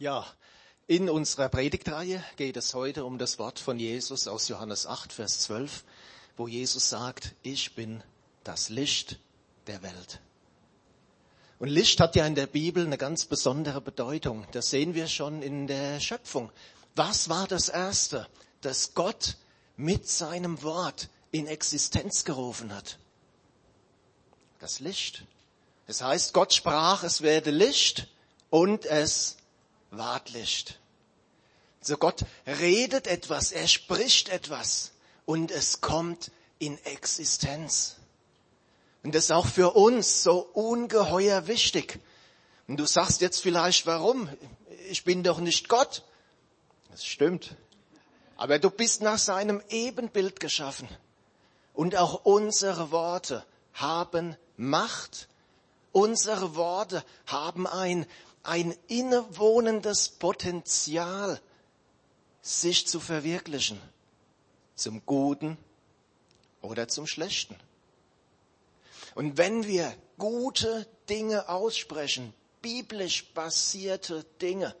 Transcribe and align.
Ja, 0.00 0.24
in 0.86 1.10
unserer 1.10 1.50
Predigtreihe 1.50 2.24
geht 2.36 2.56
es 2.56 2.72
heute 2.72 3.04
um 3.04 3.18
das 3.18 3.38
Wort 3.38 3.58
von 3.58 3.78
Jesus 3.78 4.28
aus 4.28 4.48
Johannes 4.48 4.86
8, 4.86 5.12
Vers 5.12 5.40
12, 5.40 5.84
wo 6.38 6.48
Jesus 6.48 6.88
sagt, 6.88 7.34
ich 7.42 7.74
bin 7.74 8.02
das 8.42 8.70
Licht 8.70 9.18
der 9.66 9.82
Welt. 9.82 10.22
Und 11.58 11.68
Licht 11.68 12.00
hat 12.00 12.16
ja 12.16 12.26
in 12.26 12.34
der 12.34 12.46
Bibel 12.46 12.86
eine 12.86 12.96
ganz 12.96 13.26
besondere 13.26 13.82
Bedeutung. 13.82 14.46
Das 14.52 14.70
sehen 14.70 14.94
wir 14.94 15.06
schon 15.06 15.42
in 15.42 15.66
der 15.66 16.00
Schöpfung. 16.00 16.50
Was 16.96 17.28
war 17.28 17.46
das 17.46 17.68
Erste, 17.68 18.26
das 18.62 18.94
Gott 18.94 19.36
mit 19.76 20.08
seinem 20.08 20.62
Wort 20.62 21.10
in 21.30 21.46
Existenz 21.46 22.24
gerufen 22.24 22.74
hat? 22.74 22.98
Das 24.60 24.80
Licht. 24.80 25.26
Es 25.86 26.00
heißt, 26.00 26.32
Gott 26.32 26.54
sprach, 26.54 27.02
es 27.02 27.20
werde 27.20 27.50
Licht 27.50 28.08
und 28.48 28.86
es 28.86 29.36
Wartlicht. 29.90 30.78
So 31.80 31.96
Gott 31.96 32.24
redet 32.46 33.06
etwas, 33.06 33.52
er 33.52 33.66
spricht 33.66 34.28
etwas 34.28 34.92
und 35.24 35.50
es 35.50 35.80
kommt 35.80 36.30
in 36.58 36.78
Existenz. 36.84 37.96
Und 39.02 39.14
das 39.14 39.24
ist 39.24 39.32
auch 39.32 39.46
für 39.46 39.72
uns 39.72 40.22
so 40.22 40.40
ungeheuer 40.40 41.46
wichtig. 41.46 41.98
Und 42.68 42.76
du 42.76 42.86
sagst 42.86 43.20
jetzt 43.22 43.40
vielleicht, 43.40 43.86
warum? 43.86 44.28
Ich 44.90 45.04
bin 45.04 45.22
doch 45.22 45.38
nicht 45.38 45.68
Gott. 45.68 46.04
Das 46.90 47.04
stimmt. 47.04 47.56
Aber 48.36 48.58
du 48.58 48.70
bist 48.70 49.00
nach 49.00 49.18
seinem 49.18 49.62
Ebenbild 49.70 50.38
geschaffen. 50.38 50.88
Und 51.72 51.96
auch 51.96 52.24
unsere 52.24 52.90
Worte 52.90 53.44
haben 53.72 54.36
Macht. 54.56 55.28
Unsere 55.92 56.54
Worte 56.54 57.04
haben 57.26 57.66
ein 57.66 58.06
ein 58.42 58.74
innewohnendes 58.88 60.08
Potenzial, 60.08 61.40
sich 62.42 62.86
zu 62.86 63.00
verwirklichen, 63.00 63.80
zum 64.74 65.04
Guten 65.04 65.58
oder 66.62 66.88
zum 66.88 67.06
Schlechten. 67.06 67.56
Und 69.14 69.36
wenn 69.36 69.66
wir 69.66 69.94
gute 70.18 70.86
Dinge 71.08 71.48
aussprechen, 71.48 72.32
biblisch 72.62 73.26
basierte 73.34 74.24
Dinge, 74.40 74.74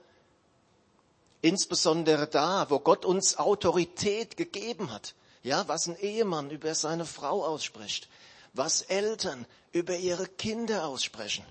insbesondere 1.42 2.26
da, 2.26 2.68
wo 2.70 2.78
Gott 2.78 3.04
uns 3.04 3.36
Autorität 3.36 4.36
gegeben 4.36 4.92
hat, 4.92 5.14
ja, 5.42 5.66
was 5.68 5.88
ein 5.88 5.98
Ehemann 5.98 6.50
über 6.50 6.74
seine 6.74 7.06
Frau 7.06 7.44
ausspricht, 7.44 8.08
was 8.52 8.82
Eltern 8.82 9.46
über 9.72 9.96
ihre 9.96 10.26
Kinder 10.26 10.86
aussprechen, 10.86 11.44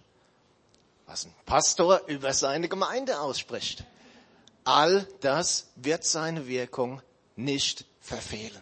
was 1.10 1.26
ein 1.26 1.34
Pastor 1.48 2.02
über 2.06 2.34
seine 2.34 2.70
Gemeinde 2.70 3.20
ausspricht. 3.20 3.84
All 4.64 5.08
das 5.22 5.66
wird 5.76 6.04
seine 6.04 6.48
Wirkung 6.48 7.02
nicht 7.36 7.86
verfehlen. 8.00 8.62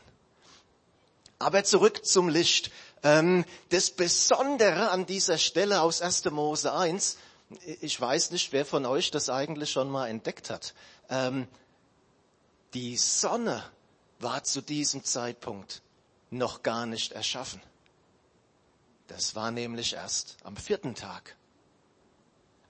Aber 1.40 1.66
zurück 1.66 2.06
zum 2.06 2.30
Licht. 2.30 2.72
Ähm, 3.04 3.44
das 3.70 3.92
Besondere 3.92 4.92
an 4.92 5.06
dieser 5.06 5.38
Stelle 5.38 5.82
aus 5.82 6.02
1. 6.02 6.24
Mose 6.32 6.74
1, 6.74 7.18
ich 7.82 8.00
weiß 8.00 8.32
nicht, 8.32 8.54
wer 8.54 8.66
von 8.66 8.86
euch 8.86 9.12
das 9.12 9.30
eigentlich 9.30 9.72
schon 9.72 9.90
mal 9.90 10.08
entdeckt 10.08 10.50
hat. 10.50 10.74
Ähm, 11.10 11.50
die 12.74 12.96
Sonne 12.96 13.62
war 14.20 14.44
zu 14.46 14.62
diesem 14.62 15.04
Zeitpunkt 15.04 15.82
noch 16.30 16.64
gar 16.64 16.86
nicht 16.86 17.12
erschaffen. 17.12 17.62
Das 19.08 19.36
war 19.36 19.52
nämlich 19.52 19.94
erst 19.94 20.38
am 20.44 20.56
vierten 20.56 20.96
Tag. 20.96 21.36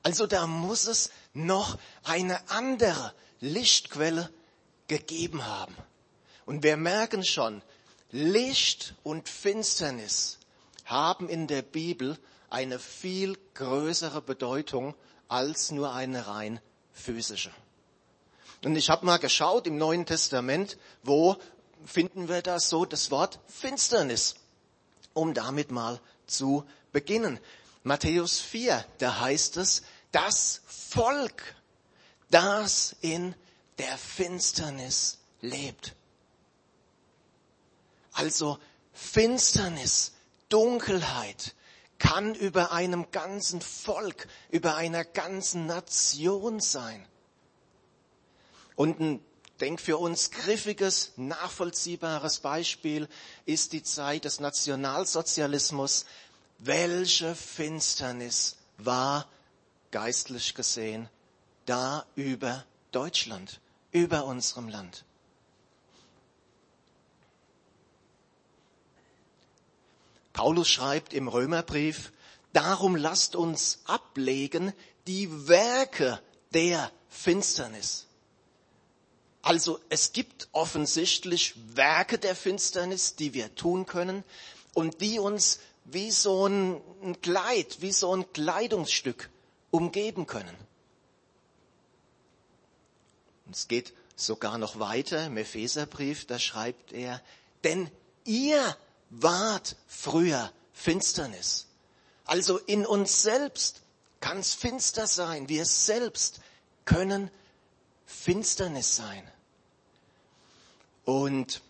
Also 0.07 0.25
da 0.25 0.47
muss 0.47 0.87
es 0.87 1.09
noch 1.33 1.77
eine 2.05 2.49
andere 2.49 3.13
Lichtquelle 3.41 4.31
gegeben 4.87 5.45
haben. 5.45 5.75
Und 6.45 6.63
wir 6.63 6.77
merken 6.77 7.25
schon, 7.25 7.61
Licht 8.11 8.95
und 9.03 9.27
Finsternis 9.27 10.37
haben 10.85 11.27
in 11.27 11.47
der 11.47 11.61
Bibel 11.61 12.17
eine 12.49 12.79
viel 12.79 13.37
größere 13.53 14.21
Bedeutung 14.21 14.95
als 15.27 15.71
nur 15.71 15.93
eine 15.93 16.25
rein 16.25 16.61
physische. 16.93 17.51
Und 18.63 18.77
ich 18.77 18.89
habe 18.89 19.05
mal 19.05 19.17
geschaut 19.17 19.67
im 19.67 19.77
Neuen 19.77 20.05
Testament, 20.05 20.77
wo 21.03 21.35
finden 21.83 22.29
wir 22.29 22.41
da 22.41 22.61
so 22.61 22.85
das 22.85 23.11
Wort 23.11 23.39
Finsternis, 23.45 24.35
um 25.13 25.33
damit 25.33 25.69
mal 25.69 25.99
zu 26.27 26.63
beginnen. 26.93 27.41
Matthäus 27.83 28.41
4, 28.41 28.83
da 28.97 29.21
heißt 29.21 29.55
es, 29.57 29.83
das 30.17 30.61
Volk, 30.65 31.43
das 32.31 32.95
in 33.01 33.35
der 33.77 33.97
Finsternis 33.99 35.19
lebt. 35.41 35.95
Also 38.13 38.57
Finsternis, 38.93 40.13
Dunkelheit 40.49 41.53
kann 41.99 42.33
über 42.33 42.71
einem 42.71 43.11
ganzen 43.11 43.61
Volk, 43.61 44.27
über 44.49 44.75
einer 44.75 45.05
ganzen 45.05 45.67
Nation 45.67 46.59
sein. 46.61 47.07
Und 48.75 48.99
ein 48.99 49.25
denk 49.59 49.79
für 49.79 49.97
uns 49.97 50.31
griffiges, 50.31 51.11
nachvollziehbares 51.15 52.39
Beispiel 52.39 53.07
ist 53.45 53.71
die 53.71 53.83
Zeit 53.83 54.25
des 54.25 54.39
Nationalsozialismus. 54.39 56.05
Welche 56.57 57.35
Finsternis 57.35 58.55
war 58.79 59.27
geistlich 59.97 60.53
gesehen, 60.53 61.09
da 61.65 62.05
über 62.15 62.63
Deutschland, 62.91 63.59
über 63.91 64.25
unserem 64.25 64.69
Land. 64.69 65.03
Paulus 70.33 70.69
schreibt 70.69 71.15
im 71.15 71.27
Römerbrief, 71.27 72.11
darum 72.53 72.95
lasst 72.95 73.35
uns 73.35 73.79
ablegen 73.85 74.71
die 75.07 75.47
Werke 75.47 76.21
der 76.53 76.91
Finsternis. 77.09 78.05
Also 79.41 79.79
es 79.89 80.13
gibt 80.13 80.47
offensichtlich 80.51 81.55
Werke 81.75 82.19
der 82.19 82.35
Finsternis, 82.35 83.15
die 83.15 83.33
wir 83.33 83.55
tun 83.55 83.87
können 83.87 84.23
und 84.75 85.01
die 85.01 85.17
uns 85.17 85.57
wie 85.85 86.11
so 86.11 86.45
ein 86.45 87.19
Kleid, 87.23 87.77
wie 87.81 87.91
so 87.91 88.15
ein 88.15 88.31
Kleidungsstück 88.31 89.31
umgeben 89.71 90.25
können. 90.27 90.55
Und 93.45 93.55
es 93.55 93.67
geht 93.67 93.93
sogar 94.15 94.57
noch 94.57 94.79
weiter 94.79 95.25
im 95.25 95.37
Epheserbrief, 95.37 96.25
da 96.25 96.39
schreibt 96.39 96.91
er, 96.91 97.21
denn 97.63 97.89
ihr 98.25 98.75
wart 99.09 99.75
früher 99.87 100.51
Finsternis. 100.73 101.67
Also 102.25 102.57
in 102.57 102.85
uns 102.85 103.21
selbst 103.21 103.81
kann 104.19 104.39
es 104.39 104.53
finster 104.53 105.07
sein. 105.07 105.47
Wir 105.47 105.65
selbst 105.65 106.41
können 106.85 107.31
Finsternis 108.05 108.95
sein. 108.95 109.23
Und 111.05 111.61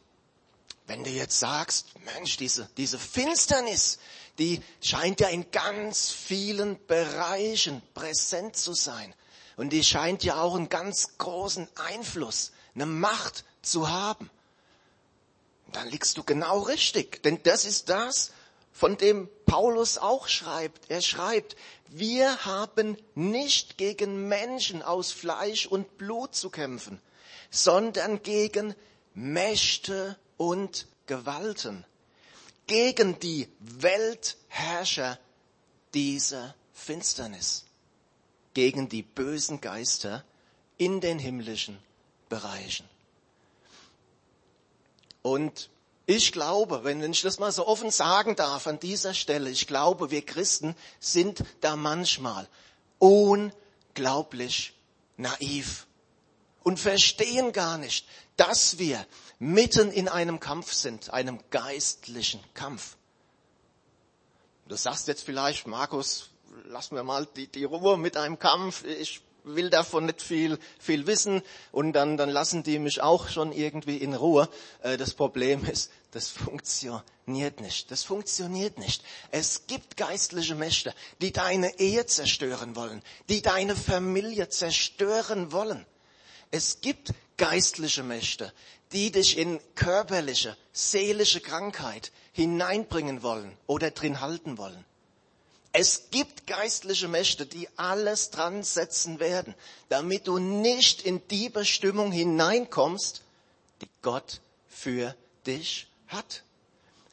wenn 0.88 1.04
du 1.04 1.10
jetzt 1.10 1.40
sagst, 1.40 1.88
Mensch, 2.16 2.38
diese, 2.38 2.70
diese 2.78 2.98
Finsternis, 2.98 4.00
die 4.40 4.62
scheint 4.82 5.20
ja 5.20 5.30
in 5.30 5.50
ganz 5.52 6.12
vielen 6.12 6.78
Bereichen 6.88 7.82
präsent 7.94 8.56
zu 8.56 8.74
sein. 8.74 9.14
Und 9.56 9.72
die 9.72 9.84
scheint 9.84 10.24
ja 10.24 10.42
auch 10.42 10.56
einen 10.56 10.70
ganz 10.70 11.18
großen 11.18 11.68
Einfluss, 11.76 12.52
eine 12.76 12.86
Macht 12.86 13.44
zu 13.64 13.90
haben. 13.90 14.30
Und 15.66 15.76
dann 15.76 15.90
liegst 15.90 16.18
du 16.18 16.24
genau 16.24 16.60
richtig, 16.60 17.24
denn 17.24 17.42
das 17.44 17.66
ist 17.66 17.90
das, 17.90 18.32
von 18.72 18.98
dem 18.98 19.28
Paulus 19.48 19.98
auch 19.98 20.28
schreibt. 20.28 20.92
Er 20.92 21.02
schreibt, 21.02 21.56
wir 21.88 22.46
haben 22.46 22.96
nicht 23.16 23.78
gegen 23.78 24.28
Menschen 24.28 24.84
aus 24.84 25.12
Fleisch 25.12 25.66
und 25.66 25.98
Blut 25.98 26.36
zu 26.36 26.52
kämpfen, 26.52 27.02
sondern 27.50 28.22
gegen 28.22 28.76
Mächte 29.16 30.16
und 30.38 30.88
Gewalten 31.08 31.86
gegen 32.68 33.20
die 33.20 33.48
Weltherrscher 33.60 35.18
dieser 35.94 36.54
Finsternis, 36.74 37.66
gegen 38.54 38.90
die 38.90 39.04
bösen 39.04 39.62
Geister 39.62 40.24
in 40.78 41.02
den 41.02 41.18
himmlischen 41.18 41.80
Bereichen. 42.30 42.88
Und 45.22 45.70
ich 46.06 46.32
glaube, 46.32 46.84
wenn 46.84 47.02
ich 47.12 47.22
das 47.22 47.40
mal 47.40 47.52
so 47.52 47.68
offen 47.68 47.92
sagen 47.92 48.36
darf 48.36 48.68
an 48.68 48.80
dieser 48.80 49.14
Stelle, 49.14 49.50
ich 49.50 49.68
glaube, 49.68 50.12
wir 50.12 50.26
Christen 50.26 50.76
sind 51.00 51.44
da 51.62 51.76
manchmal 51.76 52.48
unglaublich 53.00 54.74
naiv 55.18 55.87
und 56.68 56.82
verstehen 56.82 57.54
gar 57.54 57.78
nicht, 57.78 58.06
dass 58.36 58.78
wir 58.78 59.06
mitten 59.40 59.90
in 59.90 60.10
einem 60.10 60.42
Kampf 60.42 60.74
sind, 60.74 61.14
einem 61.14 61.40
geistlichen 61.50 62.44
Kampf. 62.54 62.98
Du 64.68 64.76
sagst 64.76 65.08
jetzt 65.08 65.24
vielleicht, 65.24 65.66
Markus, 65.66 66.30
lass 66.66 66.92
mir 66.92 67.04
mal 67.06 67.26
die, 67.38 67.48
die 67.48 67.64
Ruhe 67.64 67.98
mit 67.98 68.18
einem 68.18 68.38
Kampf. 68.38 68.84
Ich 68.84 69.22
will 69.46 69.70
davon 69.70 70.08
nicht 70.08 70.22
viel, 70.22 70.60
viel 70.78 71.08
wissen 71.08 71.42
und 71.72 71.94
dann, 71.94 72.18
dann 72.18 72.30
lassen 72.30 72.64
die 72.64 72.80
mich 72.80 73.00
auch 73.02 73.30
schon 73.30 73.54
irgendwie 73.54 73.96
in 73.96 74.14
Ruhe. 74.14 74.50
Äh, 74.84 74.98
das 74.98 75.14
Problem 75.14 75.64
ist, 75.64 75.90
das 76.12 76.28
funktioniert 76.28 77.62
nicht. 77.62 77.92
Das 77.92 78.04
funktioniert 78.04 78.78
nicht. 78.78 79.06
Es 79.32 79.68
gibt 79.68 79.96
geistliche 79.96 80.56
Mächte, 80.56 80.94
die 81.22 81.32
deine 81.32 81.80
Ehe 81.80 82.06
zerstören 82.08 82.76
wollen, 82.76 83.02
die 83.30 83.42
deine 83.42 83.74
Familie 83.78 84.50
zerstören 84.50 85.54
wollen. 85.54 85.86
Es 86.52 86.82
gibt 86.82 87.14
geistliche 87.38 88.04
Mächte, 88.04 88.54
die 88.92 89.12
dich 89.12 89.38
in 89.38 89.60
körperliche, 89.76 90.56
seelische 90.72 91.42
Krankheit 91.42 92.12
hineinbringen 92.32 93.22
wollen 93.24 93.56
oder 93.68 93.92
drin 93.92 94.22
halten 94.22 94.58
wollen. 94.58 94.86
Es 95.74 96.10
gibt 96.10 96.48
geistliche 96.48 97.08
Mächte, 97.08 97.46
die 97.46 97.68
alles 97.78 98.32
dran 98.32 98.64
setzen 98.64 99.20
werden, 99.20 99.54
damit 99.90 100.28
du 100.28 100.40
nicht 100.40 101.04
in 101.04 101.22
die 101.28 101.50
Bestimmung 101.50 102.12
hineinkommst, 102.12 103.22
die 103.82 103.90
Gott 104.02 104.42
für 104.68 105.16
dich 105.46 105.88
hat. 106.08 106.44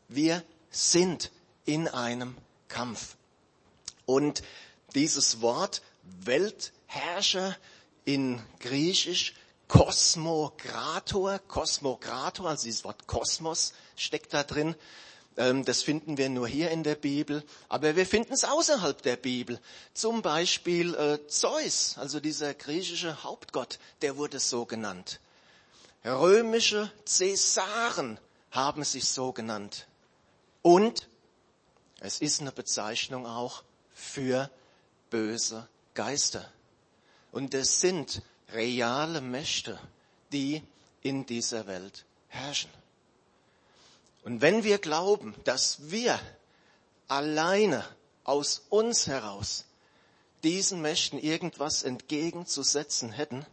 Wir 0.08 0.42
sind 0.70 1.30
in 1.66 1.88
einem 1.88 2.36
Kampf. 2.68 3.16
Und 4.06 4.42
dieses 4.94 5.40
Wort 5.40 5.82
Weltherrscher 6.24 7.56
in 8.04 8.42
Griechisch 8.60 9.34
Kosmokrator, 9.68 11.38
Kosmokrator, 11.48 12.48
also 12.50 12.64
dieses 12.64 12.84
Wort 12.84 13.06
Kosmos 13.06 13.72
steckt 13.96 14.34
da 14.34 14.42
drin. 14.42 14.74
Ähm, 15.36 15.64
das 15.64 15.82
finden 15.82 16.16
wir 16.16 16.28
nur 16.28 16.46
hier 16.46 16.70
in 16.70 16.82
der 16.84 16.94
Bibel, 16.94 17.42
aber 17.68 17.96
wir 17.96 18.06
finden 18.06 18.34
es 18.34 18.44
außerhalb 18.44 19.02
der 19.02 19.16
Bibel. 19.16 19.58
Zum 19.92 20.22
Beispiel 20.22 20.94
äh, 20.94 21.26
Zeus, 21.26 21.96
also 21.98 22.20
dieser 22.20 22.54
griechische 22.54 23.24
Hauptgott, 23.24 23.78
der 24.02 24.16
wurde 24.16 24.38
so 24.38 24.64
genannt. 24.64 25.20
Römische 26.04 26.92
Cäsaren 27.06 28.20
haben 28.50 28.84
sich 28.84 29.08
so 29.08 29.32
genannt. 29.32 29.86
Und 30.62 31.08
es 32.00 32.20
ist 32.20 32.40
eine 32.42 32.52
Bezeichnung 32.52 33.26
auch 33.26 33.64
für 33.94 34.50
böse 35.10 35.66
Geister. 35.94 36.46
Und 37.34 37.52
es 37.52 37.80
sind 37.80 38.22
reale 38.52 39.20
Mächte, 39.20 39.80
die 40.32 40.62
in 41.02 41.26
dieser 41.26 41.66
Welt 41.66 42.04
herrschen. 42.28 42.70
Und 44.22 44.40
wenn 44.40 44.62
wir 44.62 44.78
glauben, 44.78 45.34
dass 45.42 45.90
wir 45.90 46.20
alleine 47.08 47.84
aus 48.22 48.62
uns 48.70 49.08
heraus 49.08 49.64
diesen 50.44 50.80
Mächten 50.80 51.18
irgendwas 51.18 51.82
entgegenzusetzen 51.82 53.10
hätten, 53.10 53.44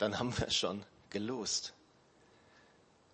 dann 0.00 0.18
haben 0.18 0.36
wir 0.36 0.50
schon 0.50 0.84
gelost. 1.10 1.72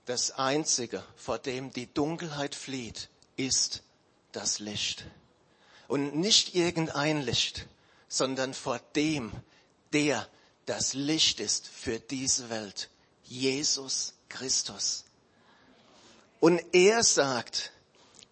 Das 0.07 0.31
Einzige, 0.31 1.05
vor 1.15 1.39
dem 1.39 1.75
die 1.75 1.93
Dunkelheit 1.93 2.55
flieht, 2.55 3.11
ist 3.37 3.83
das 4.33 4.61
Licht. 4.61 5.05
Und 5.89 6.17
nicht 6.17 6.55
irgendein 6.55 7.21
Licht, 7.21 7.67
sondern 8.09 8.55
vor 8.55 8.81
dem, 8.95 9.33
der 9.93 10.29
das 10.67 10.95
Licht 10.95 11.41
ist 11.41 11.67
für 11.69 12.01
diese 12.01 12.51
Welt, 12.51 12.91
Jesus 13.25 14.15
Christus. 14.29 15.05
Und 16.41 16.61
er 16.73 17.03
sagt, 17.03 17.73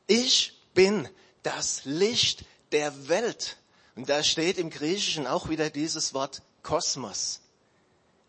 ich 0.06 0.60
bin 0.74 1.08
das 1.42 1.84
Licht 1.84 2.44
der 2.72 3.08
Welt. 3.08 3.56
Und 3.94 4.08
da 4.08 4.22
steht 4.22 4.58
im 4.58 4.70
Griechischen 4.70 5.26
auch 5.26 5.48
wieder 5.48 5.70
dieses 5.70 6.14
Wort 6.14 6.42
Kosmos. 6.62 7.40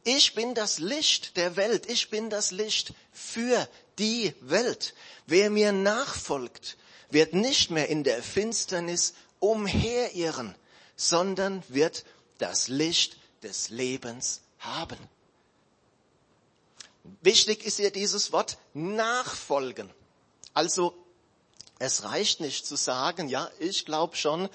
Ich 0.04 0.36
bin 0.36 0.54
das 0.54 0.78
Licht 0.78 1.36
der 1.36 1.56
Welt. 1.56 1.90
Ich 1.90 2.12
bin 2.12 2.30
das 2.30 2.52
Licht 2.52 2.94
für 3.12 3.68
die 3.98 4.36
Welt. 4.42 4.94
Wer 5.26 5.50
mir 5.50 5.72
nachfolgt, 5.72 6.78
wird 7.10 7.34
nicht 7.34 7.72
mehr 7.72 7.90
in 7.90 8.04
der 8.04 8.22
Finsternis 8.22 9.16
umherirren, 9.40 10.56
sondern 10.96 11.64
wird 11.68 12.06
das 12.38 12.68
Licht 12.68 13.18
des 13.44 13.70
Lebens 13.70 14.42
haben. 14.60 14.98
Wichtig 17.22 17.66
ist 17.66 17.78
hier 17.78 17.92
dieses 17.92 18.32
Wort 18.32 18.58
nachfolgen. 18.74 19.90
Also 20.54 20.96
es 21.78 22.04
reicht 22.04 22.40
nicht 22.40 22.66
zu 22.66 22.76
sagen, 22.76 23.30
ja, 23.30 23.50
ich 23.60 23.86
glaube 23.86 24.16
schon, 24.16 24.46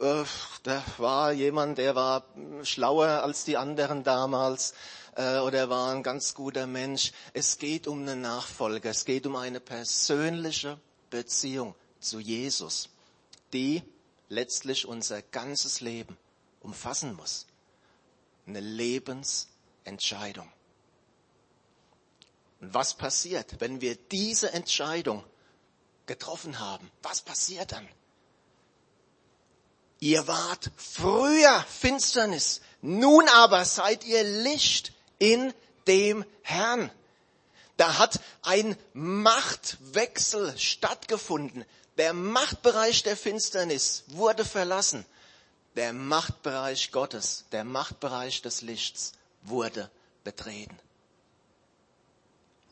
äh, 0.00 0.24
da 0.62 0.84
war 0.98 1.32
jemand, 1.32 1.78
der 1.78 1.94
war 1.94 2.24
schlauer 2.62 3.22
als 3.22 3.44
die 3.44 3.56
anderen 3.56 4.02
damals 4.02 4.72
äh, 5.16 5.38
oder 5.38 5.68
war 5.68 5.92
ein 5.92 6.02
ganz 6.02 6.34
guter 6.34 6.66
Mensch. 6.66 7.12
Es 7.34 7.58
geht 7.58 7.86
um 7.86 8.02
eine 8.02 8.16
Nachfolge, 8.16 8.88
es 8.88 9.04
geht 9.04 9.26
um 9.26 9.36
eine 9.36 9.60
persönliche 9.60 10.78
Beziehung 11.10 11.74
zu 11.98 12.18
Jesus, 12.20 12.88
die 13.52 13.82
letztlich 14.30 14.86
unser 14.86 15.20
ganzes 15.20 15.82
Leben 15.82 16.16
umfassen 16.60 17.14
muss. 17.14 17.46
Eine 18.46 18.60
Lebensentscheidung. 18.60 20.50
Und 22.60 22.72
was 22.72 22.94
passiert, 22.94 23.60
wenn 23.60 23.80
wir 23.82 23.96
diese 23.96 24.52
Entscheidung 24.52 25.24
getroffen 26.06 26.58
haben? 26.58 26.90
Was 27.02 27.20
passiert 27.20 27.72
dann? 27.72 27.86
Ihr 29.98 30.26
wart 30.26 30.70
früher 30.76 31.62
Finsternis, 31.68 32.62
nun 32.80 33.28
aber 33.28 33.64
seid 33.66 34.04
ihr 34.04 34.24
Licht 34.24 34.92
in 35.18 35.52
dem 35.86 36.24
Herrn. 36.42 36.90
Da 37.76 37.98
hat 37.98 38.20
ein 38.42 38.76
Machtwechsel 38.92 40.56
stattgefunden. 40.58 41.64
Der 41.96 42.12
Machtbereich 42.12 43.02
der 43.02 43.16
Finsternis 43.16 44.04
wurde 44.08 44.44
verlassen. 44.44 45.04
Der 45.76 45.92
Machtbereich 45.92 46.92
Gottes, 46.92 47.44
der 47.52 47.64
Machtbereich 47.64 48.42
des 48.42 48.62
Lichts 48.62 49.12
wurde 49.42 49.90
betreten. 50.24 50.78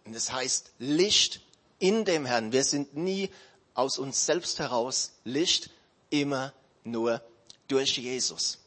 Und 0.04 0.14
das 0.14 0.32
heißt 0.32 0.72
Licht 0.78 1.40
in 1.78 2.04
dem 2.04 2.26
Herrn. 2.26 2.52
Wir 2.52 2.64
sind 2.64 2.96
nie 2.96 3.30
aus 3.74 3.98
uns 3.98 4.26
selbst 4.26 4.58
heraus 4.58 5.12
Licht, 5.24 5.70
immer 6.10 6.52
nur 6.84 7.22
durch 7.68 7.98
Jesus. 7.98 8.58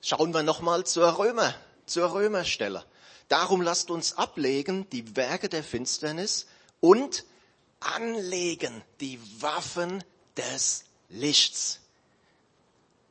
Schauen 0.00 0.32
wir 0.32 0.42
nochmal 0.42 0.86
zur 0.86 1.18
Römer, 1.18 1.54
zur 1.84 2.12
Römerstelle. 2.12 2.84
Darum 3.28 3.60
lasst 3.60 3.90
uns 3.90 4.16
ablegen 4.16 4.88
die 4.90 5.16
Werke 5.16 5.48
der 5.48 5.62
Finsternis 5.62 6.46
und 6.80 7.24
anlegen 7.80 8.82
die 9.00 9.20
Waffen 9.40 10.02
des 10.36 10.84
Lichts. 11.08 11.80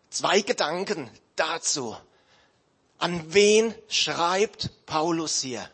Zwei 0.09 0.41
Gedanken 0.41 1.09
dazu. 1.36 1.97
An 2.97 3.33
wen 3.33 3.74
schreibt 3.88 4.86
Paulus 4.86 5.41
hier? 5.41 5.69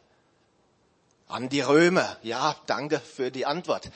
An 1.28 1.50
die 1.50 1.62
Römer. 1.62 2.18
Ja, 2.24 2.56
danke 2.66 3.00
für 3.00 3.32
die 3.32 3.46
Antwort. 3.46 3.90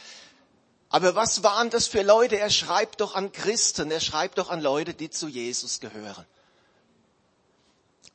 Aber 0.90 1.16
was 1.16 1.44
waren 1.44 1.70
das 1.70 1.88
für 1.88 2.02
Leute? 2.02 2.40
Er 2.40 2.50
schreibt 2.50 3.02
doch 3.02 3.16
an 3.16 3.32
Christen, 3.32 3.92
er 3.92 4.00
schreibt 4.00 4.38
doch 4.38 4.50
an 4.50 4.62
Leute, 4.62 4.94
die 4.94 5.10
zu 5.10 5.28
Jesus 5.28 5.80
gehören. 5.80 6.26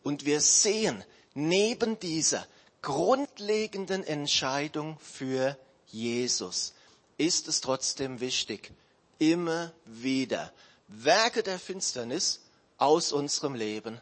Und 0.02 0.24
wir 0.24 0.40
sehen, 0.40 1.04
neben 1.34 1.98
dieser 2.00 2.46
grundlegenden 2.80 4.02
Entscheidung 4.04 4.98
für 4.98 5.56
Jesus 5.92 6.72
ist 7.18 7.46
es 7.48 7.60
trotzdem 7.60 8.20
wichtig, 8.20 8.72
immer 9.18 9.72
wieder 9.84 10.52
Werke 10.88 11.42
der 11.42 11.58
Finsternis 11.58 12.40
aus 12.78 13.12
unserem 13.12 13.54
Leben 13.54 14.00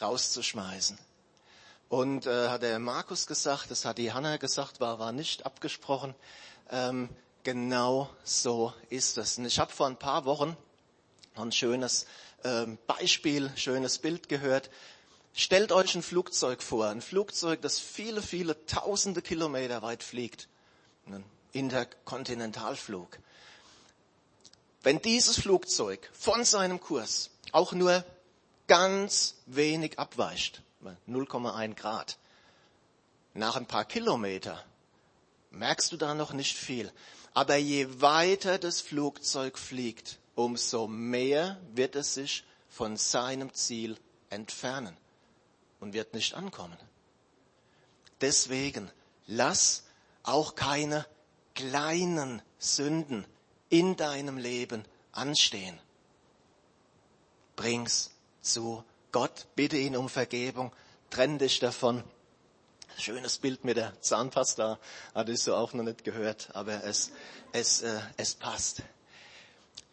rauszuschmeißen. 0.00 0.98
Und 1.88 2.26
äh, 2.26 2.48
hat 2.48 2.62
der 2.62 2.78
Markus 2.78 3.26
gesagt, 3.26 3.70
das 3.70 3.84
hat 3.84 3.98
die 3.98 4.12
Hanna 4.12 4.36
gesagt, 4.38 4.80
war, 4.80 4.98
war 4.98 5.12
nicht 5.12 5.44
abgesprochen. 5.44 6.14
Ähm, 6.70 7.08
genau 7.42 8.08
so 8.24 8.72
ist 8.88 9.18
es. 9.18 9.38
Und 9.38 9.44
ich 9.44 9.58
habe 9.58 9.72
vor 9.72 9.86
ein 9.86 9.98
paar 9.98 10.24
Wochen 10.24 10.56
ein 11.34 11.52
schönes 11.52 12.06
ähm, 12.44 12.78
Beispiel, 12.86 13.50
schönes 13.56 13.98
Bild 13.98 14.28
gehört. 14.28 14.70
Stellt 15.34 15.72
euch 15.72 15.94
ein 15.94 16.02
Flugzeug 16.02 16.62
vor, 16.62 16.86
ein 16.88 17.02
Flugzeug, 17.02 17.60
das 17.62 17.78
viele, 17.78 18.22
viele 18.22 18.64
tausende 18.66 19.22
Kilometer 19.22 19.82
weit 19.82 20.02
fliegt. 20.02 20.48
Ein 21.06 21.24
Interkontinentalflug. 21.52 23.18
Wenn 24.82 25.02
dieses 25.02 25.38
Flugzeug 25.38 26.10
von 26.12 26.44
seinem 26.44 26.80
Kurs 26.80 27.30
auch 27.52 27.72
nur 27.72 28.04
ganz 28.66 29.34
wenig 29.46 29.98
abweicht, 29.98 30.62
0,1 31.08 31.74
Grad. 31.74 32.18
Nach 33.34 33.56
ein 33.56 33.66
paar 33.66 33.84
Kilometer 33.84 34.64
merkst 35.50 35.92
du 35.92 35.96
da 35.96 36.14
noch 36.14 36.32
nicht 36.32 36.56
viel. 36.56 36.92
Aber 37.34 37.56
je 37.56 37.86
weiter 38.00 38.58
das 38.58 38.80
Flugzeug 38.80 39.58
fliegt, 39.58 40.18
umso 40.34 40.86
mehr 40.86 41.60
wird 41.74 41.96
es 41.96 42.14
sich 42.14 42.44
von 42.68 42.96
seinem 42.96 43.52
Ziel 43.52 43.98
entfernen 44.30 44.96
und 45.80 45.92
wird 45.92 46.14
nicht 46.14 46.34
ankommen. 46.34 46.76
Deswegen 48.20 48.90
lass 49.26 49.84
auch 50.22 50.54
keine 50.54 51.06
kleinen 51.54 52.42
Sünden 52.58 53.26
in 53.68 53.96
deinem 53.96 54.38
Leben 54.38 54.84
anstehen. 55.12 55.78
Bring's 57.56 58.10
zu 58.40 58.84
Gott, 59.12 59.46
bitte 59.56 59.76
ihn 59.76 59.96
um 59.96 60.08
Vergebung, 60.08 60.72
trenn 61.10 61.38
dich 61.38 61.58
davon. 61.58 62.04
Schönes 62.96 63.38
Bild 63.38 63.64
mit 63.64 63.76
der 63.76 64.00
Zahnpasta, 64.00 64.78
hatte 65.14 65.32
ich 65.32 65.42
so 65.42 65.54
auch 65.54 65.72
noch 65.72 65.84
nicht 65.84 66.04
gehört, 66.04 66.48
aber 66.54 66.84
es, 66.84 67.10
es, 67.52 67.82
äh, 67.82 68.00
es 68.16 68.34
passt. 68.34 68.82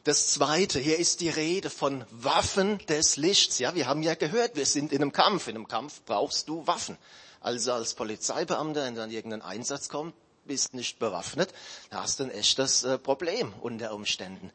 Das 0.03 0.29
zweite, 0.29 0.79
hier 0.79 0.97
ist 0.97 1.19
die 1.19 1.29
Rede 1.29 1.69
von 1.69 2.05
Waffen 2.11 2.77
des 2.87 3.17
Lichts. 3.17 3.59
Ja, 3.59 3.75
wir 3.75 3.87
haben 3.87 4.03
ja 4.03 4.15
gehört, 4.15 4.55
wir 4.55 4.65
sind 4.65 4.93
in 4.93 5.01
einem 5.01 5.11
Kampf. 5.11 5.47
In 5.47 5.55
einem 5.55 5.67
Kampf 5.67 6.01
brauchst 6.05 6.47
du 6.47 6.65
Waffen. 6.65 6.97
Also 7.47 7.71
als 7.71 7.93
Polizeibeamter, 7.93 8.83
wenn 8.83 8.95
du 8.95 9.03
an 9.03 9.09
irgendeinen 9.09 9.41
Einsatz 9.41 9.87
kommst, 9.87 10.17
bist 10.43 10.73
nicht 10.73 10.99
bewaffnet, 10.99 11.53
da 11.89 12.01
hast 12.03 12.19
du 12.19 12.25
ein 12.25 12.31
echtes 12.31 12.83
äh, 12.83 12.97
Problem 12.97 13.53
unter 13.61 13.93
Umständen. 13.93 14.51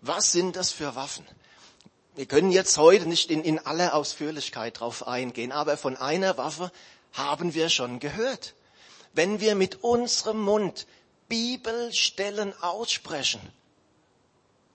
Was 0.00 0.32
sind 0.32 0.56
das 0.56 0.72
für 0.72 0.96
Waffen? 0.96 1.24
Wir 2.16 2.26
können 2.26 2.50
jetzt 2.50 2.78
heute 2.78 3.08
nicht 3.08 3.30
in, 3.30 3.44
in 3.44 3.60
aller 3.60 3.94
Ausführlichkeit 3.94 4.80
drauf 4.80 5.06
eingehen, 5.06 5.52
aber 5.52 5.76
von 5.76 5.96
einer 5.96 6.36
Waffe 6.36 6.72
haben 7.12 7.54
wir 7.54 7.68
schon 7.68 8.00
gehört. 8.00 8.54
Wenn 9.12 9.38
wir 9.38 9.54
mit 9.54 9.84
unserem 9.84 10.40
Mund 10.40 10.88
Bibelstellen 11.28 12.60
aussprechen, 12.60 13.52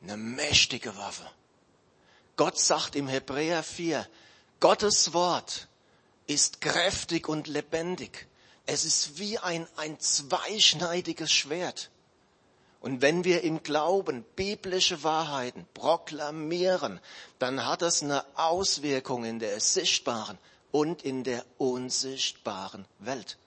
eine 0.03 0.15
mächtige 0.15 0.95
Waffe. 0.95 1.29
Gott 2.37 2.57
sagt 2.57 2.95
im 2.95 3.09
Hebräer 3.09 3.61
4, 3.61 4.07
Gottes 4.61 5.11
Wort 5.11 5.67
ist 6.27 6.61
kräftig 6.61 7.27
und 7.27 7.47
lebendig. 7.47 8.27
Es 8.65 8.83
ist 8.85 9.17
wie 9.17 9.39
ein, 9.39 9.65
ein 9.77 9.99
zweischneidiges 9.99 11.31
Schwert. 11.31 11.89
Und 12.79 13.01
wenn 13.01 13.23
wir 13.23 13.43
im 13.43 13.63
Glauben 13.63 14.23
biblische 14.35 15.03
Wahrheiten 15.03 15.65
proklamieren, 15.73 16.99
dann 17.39 17.65
hat 17.65 17.81
das 17.81 18.03
eine 18.03 18.23
Auswirkung 18.35 19.25
in 19.25 19.39
der 19.39 19.59
sichtbaren 19.59 20.37
und 20.71 21.03
in 21.03 21.23
der 21.23 21.43
unsichtbaren 21.57 22.85
Welt. 22.99 23.37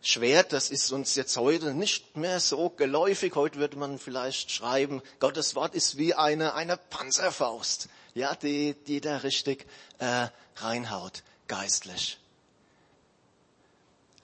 Schwert, 0.00 0.52
das 0.52 0.70
ist 0.70 0.92
uns 0.92 1.16
jetzt 1.16 1.36
heute 1.36 1.74
nicht 1.74 2.16
mehr 2.16 2.38
so 2.38 2.70
geläufig. 2.70 3.34
Heute 3.34 3.58
würde 3.58 3.76
man 3.76 3.98
vielleicht 3.98 4.52
schreiben, 4.52 5.02
Gottes 5.18 5.54
Wort 5.56 5.74
ist 5.74 5.98
wie 5.98 6.14
eine, 6.14 6.54
eine 6.54 6.76
Panzerfaust, 6.76 7.88
ja, 8.14 8.34
die, 8.36 8.74
die 8.86 9.00
da 9.00 9.18
richtig 9.18 9.66
äh, 9.98 10.28
reinhaut, 10.56 11.24
geistlich. 11.48 12.18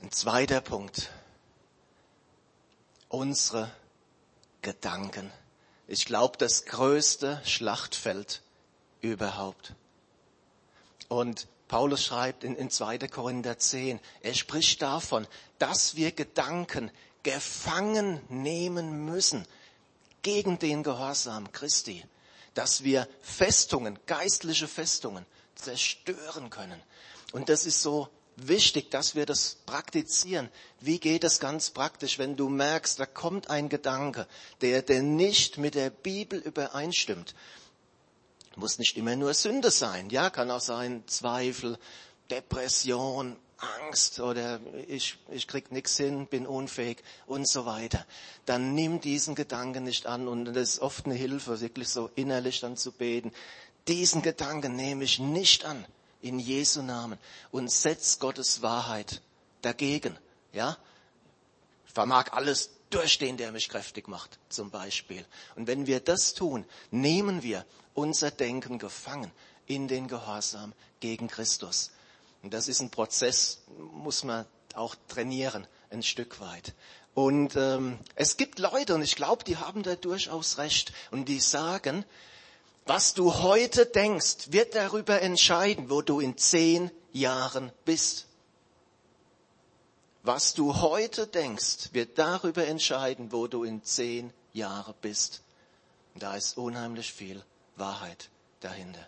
Ein 0.03 0.13
zweiter 0.13 0.61
Punkt. 0.61 1.11
Unsere 3.09 3.71
Gedanken. 4.63 5.33
Ich 5.87 6.07
glaube, 6.07 6.39
das 6.39 6.65
größte 6.67 7.41
Schlachtfeld 7.45 8.43
überhaupt. 9.01 9.75
Und 11.09 11.47
Paulus 11.69 12.05
schreibt 12.05 12.45
in, 12.45 12.57
in 12.57 12.71
2. 12.71 12.99
Korinther 13.09 13.59
10, 13.59 14.01
er 14.21 14.35
spricht 14.35 14.83
davon, 14.83 15.27
dass 15.59 15.97
wir 15.97 16.13
Gedanken 16.13 16.91
gefangen 17.23 18.21
nehmen 18.29 19.05
müssen 19.05 19.47
gegen 20.23 20.59
den 20.59 20.83
Gehorsam 20.83 21.53
Christi, 21.53 22.05
dass 22.55 22.85
wir 22.85 23.09
Festungen, 23.21 23.99
geistliche 24.07 24.69
Festungen 24.69 25.27
zerstören 25.55 26.51
können. 26.51 26.83
Und 27.35 27.49
das 27.49 27.67
ist 27.67 27.83
so 27.83 28.09
wichtig, 28.37 28.93
dass 28.93 29.17
wir 29.17 29.27
das 29.27 29.57
praktizieren. 29.67 30.49
Wie 30.79 31.01
geht 31.01 31.25
es 31.25 31.41
ganz 31.41 31.71
praktisch, 31.71 32.21
wenn 32.21 32.37
du 32.37 32.49
merkst, 32.49 33.01
da 33.01 33.07
kommt 33.07 33.51
ein 33.51 33.69
Gedanke, 33.69 34.29
der, 34.61 34.83
der 34.83 35.03
nicht 35.03 35.59
mit 35.59 35.75
der 35.75 35.91
Bibel 35.91 36.39
übereinstimmt? 36.39 37.35
Muss 38.55 38.79
nicht 38.79 38.97
immer 38.97 39.17
nur 39.17 39.35
Sünde 39.35 39.73
sein, 39.73 40.11
ja, 40.11 40.31
kann 40.31 40.49
auch 40.49 40.61
sein 40.61 41.03
Zweifel, 41.09 41.77
Depression, 42.31 43.35
Angst 43.81 44.21
oder 44.21 44.61
ich, 44.87 45.19
ich 45.33 45.49
krieg 45.49 45.73
nichts 45.73 45.97
hin, 45.97 46.29
bin 46.29 46.47
unfähig 46.47 47.03
und 47.27 47.49
so 47.49 47.67
weiter. 47.67 48.07
Dann 48.47 48.77
nimm 48.77 49.01
diesen 49.01 49.35
Gedanken 49.35 49.83
nicht 49.83 50.07
an 50.07 50.29
und 50.29 50.45
das 50.45 50.75
ist 50.75 50.79
oft 50.79 51.07
eine 51.07 51.17
Hilfe, 51.17 51.61
wirklich 51.61 51.89
so 51.89 52.09
innerlich 52.15 52.61
dann 52.61 52.77
zu 52.77 52.93
beten. 52.93 53.33
Diesen 53.89 54.23
Gedanken 54.23 54.77
nehme 54.77 55.03
ich 55.03 55.19
nicht 55.19 55.65
an 55.65 55.85
in 56.25 56.39
Jesu 56.39 56.83
Namen 56.83 57.19
und 57.51 57.71
setz 57.71 58.19
Gottes 58.19 58.63
Wahrheit 58.63 59.21
dagegen. 59.61 60.19
Ja, 60.53 60.79
ich 61.87 61.93
vermag 61.93 62.33
alles 62.33 62.71
durchstehen, 62.89 63.37
der 63.37 63.53
mich 63.53 63.69
kräftig 63.69 64.09
macht, 64.09 64.39
zum 64.49 64.71
Beispiel. 64.71 65.25
Und 65.55 65.67
wenn 65.67 65.87
wir 65.87 66.01
das 66.01 66.33
tun, 66.33 66.65
nehmen 66.91 67.43
wir 67.43 67.67
unser 67.93 68.31
Denken 68.31 68.79
gefangen 68.79 69.31
in 69.67 69.87
den 69.87 70.09
Gehorsam 70.09 70.73
gegen 71.01 71.29
Christus. 71.29 71.91
Und 72.43 72.55
das 72.55 72.69
ist 72.69 72.81
ein 72.81 72.91
Prozess, 72.91 73.63
muss 73.93 74.25
man 74.25 74.47
auch 74.75 74.97
trainieren, 75.09 75.67
ein 75.91 76.03
Stück 76.03 76.41
weit. 76.41 76.75
Und 77.15 77.55
ähm, 77.57 77.99
es 78.17 78.37
gibt 78.37 78.59
Leute, 78.59 78.95
und 78.95 79.03
ich 79.03 79.15
glaube, 79.15 79.45
die 79.45 79.57
haben 79.59 79.83
da 79.83 79.95
durchaus 79.95 80.59
recht, 80.59 80.93
und 81.11 81.29
die 81.29 81.39
sagen, 81.39 82.05
was 82.87 83.15
du 83.15 83.35
heute 83.35 83.87
denkst, 83.87 84.53
wird 84.53 84.75
darüber 84.75 85.23
entscheiden, 85.23 85.89
wo 85.89 86.03
du 86.03 86.21
in 86.21 86.37
zehn 86.37 86.91
Jahren 87.13 87.73
bist. 87.85 88.27
Was 90.23 90.55
du 90.55 90.81
heute 90.81 91.27
denkst, 91.27 91.93
wird 91.93 92.19
darüber 92.19 92.67
entscheiden, 92.67 93.33
wo 93.33 93.47
du 93.47 93.65
in 93.65 93.83
zehn 93.85 94.33
Jahren 94.53 94.95
bist. 95.01 95.43
Und 96.15 96.23
da 96.23 96.37
ist 96.37 96.57
unheimlich 96.57 97.13
viel 97.13 97.43
Wahrheit 97.77 98.31
dahinter. 98.61 99.07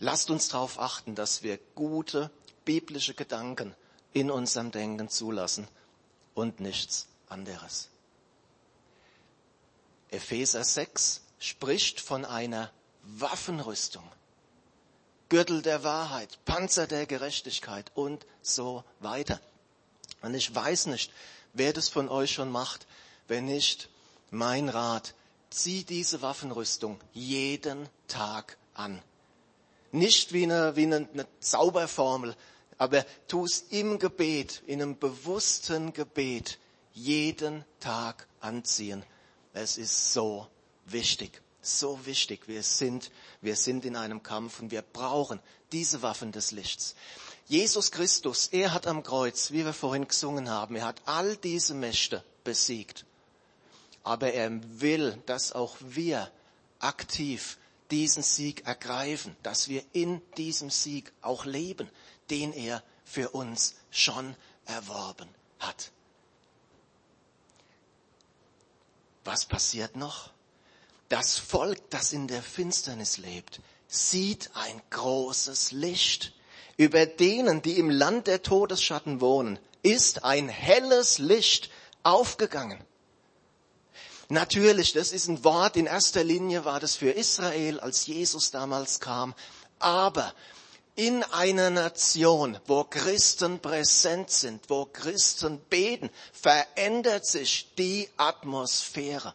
Lasst 0.00 0.30
uns 0.30 0.48
darauf 0.48 0.78
achten, 0.78 1.14
dass 1.14 1.42
wir 1.42 1.58
gute 1.74 2.30
biblische 2.64 3.14
Gedanken 3.14 3.74
in 4.12 4.30
unserem 4.30 4.70
Denken 4.70 5.08
zulassen 5.08 5.66
und 6.34 6.60
nichts 6.60 7.06
anderes. 7.28 7.88
Epheser 10.10 10.62
6, 10.62 11.23
spricht 11.44 12.00
von 12.00 12.24
einer 12.24 12.70
Waffenrüstung. 13.02 14.04
Gürtel 15.28 15.62
der 15.62 15.84
Wahrheit, 15.84 16.38
Panzer 16.44 16.86
der 16.86 17.06
Gerechtigkeit 17.06 17.92
und 17.94 18.24
so 18.42 18.84
weiter. 19.00 19.40
Und 20.22 20.34
ich 20.34 20.54
weiß 20.54 20.86
nicht, 20.86 21.12
wer 21.52 21.72
das 21.72 21.88
von 21.88 22.08
euch 22.08 22.32
schon 22.32 22.50
macht. 22.50 22.86
Wenn 23.28 23.44
nicht, 23.44 23.90
mein 24.30 24.68
Rat, 24.68 25.14
zieh 25.50 25.84
diese 25.84 26.22
Waffenrüstung 26.22 26.98
jeden 27.12 27.88
Tag 28.08 28.56
an. 28.72 29.02
Nicht 29.92 30.32
wie 30.32 30.44
eine, 30.44 30.76
wie 30.76 30.84
eine, 30.84 31.08
eine 31.12 31.26
Zauberformel, 31.40 32.36
aber 32.78 33.04
tu 33.28 33.44
es 33.44 33.66
im 33.70 33.98
Gebet, 33.98 34.62
in 34.66 34.80
einem 34.82 34.98
bewussten 34.98 35.92
Gebet, 35.92 36.58
jeden 36.94 37.64
Tag 37.80 38.26
anziehen. 38.40 39.04
Es 39.52 39.78
ist 39.78 40.12
so 40.12 40.48
wichtig, 40.86 41.42
so 41.62 42.04
wichtig. 42.06 42.46
Wir 42.48 42.62
sind, 42.62 43.10
wir 43.40 43.56
sind 43.56 43.84
in 43.84 43.96
einem 43.96 44.22
Kampf 44.22 44.60
und 44.60 44.70
wir 44.70 44.82
brauchen 44.82 45.40
diese 45.72 46.02
Waffen 46.02 46.32
des 46.32 46.50
Lichts. 46.50 46.94
Jesus 47.46 47.90
Christus, 47.90 48.48
er 48.48 48.72
hat 48.72 48.86
am 48.86 49.02
Kreuz, 49.02 49.50
wie 49.50 49.64
wir 49.64 49.72
vorhin 49.74 50.08
gesungen 50.08 50.48
haben, 50.48 50.76
er 50.76 50.86
hat 50.86 51.02
all 51.04 51.36
diese 51.36 51.74
Mächte 51.74 52.24
besiegt. 52.42 53.04
Aber 54.02 54.32
er 54.32 54.50
will, 54.80 55.22
dass 55.26 55.52
auch 55.52 55.76
wir 55.80 56.30
aktiv 56.78 57.58
diesen 57.90 58.22
Sieg 58.22 58.66
ergreifen, 58.66 59.36
dass 59.42 59.68
wir 59.68 59.82
in 59.92 60.20
diesem 60.36 60.70
Sieg 60.70 61.12
auch 61.20 61.44
leben, 61.44 61.88
den 62.30 62.52
er 62.52 62.82
für 63.04 63.30
uns 63.30 63.74
schon 63.90 64.34
erworben 64.64 65.28
hat. 65.58 65.90
Was 69.24 69.44
passiert 69.46 69.96
noch? 69.96 70.33
Das 71.14 71.38
Volk, 71.38 71.78
das 71.90 72.12
in 72.12 72.26
der 72.26 72.42
Finsternis 72.42 73.18
lebt, 73.18 73.60
sieht 73.86 74.50
ein 74.54 74.82
großes 74.90 75.70
Licht. 75.70 76.32
Über 76.76 77.06
denen, 77.06 77.62
die 77.62 77.78
im 77.78 77.88
Land 77.88 78.26
der 78.26 78.42
Todesschatten 78.42 79.20
wohnen, 79.20 79.60
ist 79.84 80.24
ein 80.24 80.48
helles 80.48 81.18
Licht 81.18 81.70
aufgegangen. 82.02 82.82
Natürlich, 84.28 84.92
das 84.92 85.12
ist 85.12 85.28
ein 85.28 85.44
Wort, 85.44 85.76
in 85.76 85.86
erster 85.86 86.24
Linie 86.24 86.64
war 86.64 86.80
das 86.80 86.96
für 86.96 87.10
Israel, 87.10 87.78
als 87.78 88.08
Jesus 88.08 88.50
damals 88.50 88.98
kam, 88.98 89.36
aber 89.78 90.34
in 90.96 91.22
einer 91.22 91.70
Nation, 91.70 92.58
wo 92.66 92.82
Christen 92.82 93.60
präsent 93.60 94.32
sind, 94.32 94.68
wo 94.68 94.86
Christen 94.86 95.60
beten, 95.70 96.10
verändert 96.32 97.24
sich 97.24 97.72
die 97.78 98.08
Atmosphäre. 98.16 99.32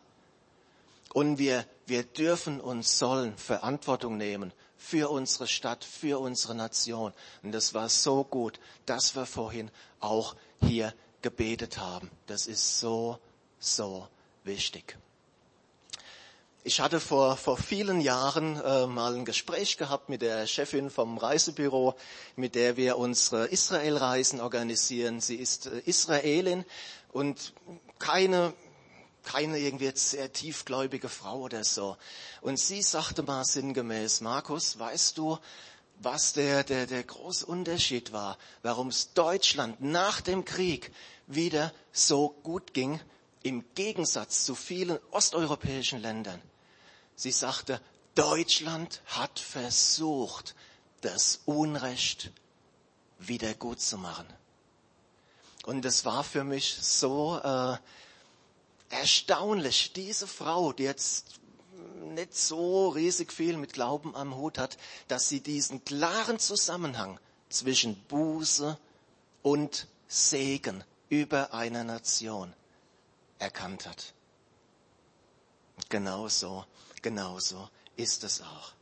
Und 1.13 1.38
wir, 1.38 1.66
Wir 1.89 2.04
dürfen 2.04 2.62
und 2.62 2.86
sollen 2.86 3.36
Verantwortung 3.36 4.16
nehmen 4.16 4.54
für 4.78 5.10
unsere 5.10 5.48
Stadt, 5.48 5.84
für 5.84 6.20
unsere 6.20 6.54
Nation. 6.54 7.13
Und 7.42 7.51
das 7.51 7.74
war 7.74 7.89
so 7.89 8.24
gut, 8.24 8.60
dass 8.86 9.16
wir 9.16 9.25
vorhin 9.25 9.72
auch 10.00 10.36
hier 10.62 10.94
gebetet 11.24 11.80
haben. 11.80 12.12
Das 12.28 12.46
ist 12.46 12.80
so, 12.80 13.18
so 13.58 14.08
wichtig. 14.44 15.00
Ich 16.63 16.80
hatte 16.80 17.00
vor, 17.00 17.38
vor 17.38 17.58
vielen 17.58 18.01
Jahren 18.01 18.62
äh, 18.62 18.86
mal 18.86 19.16
ein 19.16 19.25
Gespräch 19.25 19.78
gehabt 19.78 20.10
mit 20.10 20.22
der 20.22 20.46
Chefin 20.46 20.92
vom 20.92 21.18
Reisebüro, 21.18 21.96
mit 22.36 22.54
der 22.54 22.78
wir 22.78 23.00
unsere 23.00 23.48
Israelreisen 23.48 24.39
organisieren. 24.42 25.22
Sie 25.22 25.38
ist 25.38 25.66
äh, 25.66 25.80
Israelin 25.86 26.66
und 27.12 27.54
keine, 27.98 28.54
keine 29.24 29.60
irgendwie 29.60 29.86
jetzt 29.86 30.10
sehr 30.10 30.32
tiefgläubige 30.32 31.10
Frau 31.10 31.40
oder 31.40 31.64
so. 31.64 31.98
Und 32.42 32.60
sie 32.60 32.82
sagte 32.82 33.24
mal 33.24 33.44
sinngemäß, 33.46 34.22
Markus, 34.22 34.80
weißt 34.80 35.18
du, 35.18 35.38
was 36.00 36.34
der, 36.34 36.64
der, 36.64 36.88
der 36.88 37.04
große 37.04 37.46
Unterschied 37.46 38.12
war, 38.12 38.38
warum 38.64 38.88
es 38.88 39.14
Deutschland 39.14 39.82
nach 39.82 40.22
dem 40.22 40.46
Krieg 40.46 40.92
wieder 41.28 41.74
so 41.92 42.30
gut 42.44 42.74
ging, 42.74 43.00
im 43.44 43.64
Gegensatz 43.76 44.46
zu 44.46 44.56
vielen 44.56 45.00
osteuropäischen 45.12 46.02
Ländern. 46.02 46.42
Sie 47.16 47.32
sagte, 47.32 47.82
Deutschland 48.16 49.02
hat 49.06 49.40
versucht, 49.40 50.56
das 51.02 51.42
Unrecht 51.46 52.32
wieder 53.20 53.54
gut 53.54 53.82
zu 53.82 53.98
machen. 53.98 54.28
Und 55.66 55.86
es 55.86 56.06
war 56.06 56.24
für 56.24 56.44
mich 56.44 56.76
so 56.82 57.40
äh, 57.44 57.78
erstaunlich, 58.89 59.93
diese 59.93 60.27
Frau, 60.27 60.74
die 60.74 60.84
jetzt 60.84 61.39
nicht 62.15 62.36
so 62.36 62.89
riesig 62.89 63.31
viel 63.31 63.58
mit 63.58 63.74
Glauben 63.74 64.15
am 64.15 64.36
Hut 64.36 64.58
hat, 64.58 64.77
dass 65.08 65.29
sie 65.29 65.41
diesen 65.41 65.86
klaren 65.86 66.39
Zusammenhang 66.39 67.19
zwischen 67.50 67.96
Buße 68.05 68.77
und 69.41 69.88
Segen 70.08 70.84
über 71.10 71.53
eine 71.53 71.84
Nation 71.84 72.53
erkannt 73.38 73.88
hat. 73.88 74.13
Genauso 75.89 76.65
genauso 77.01 77.69
ist 77.96 78.24
es 78.24 78.41
auch. 78.41 78.74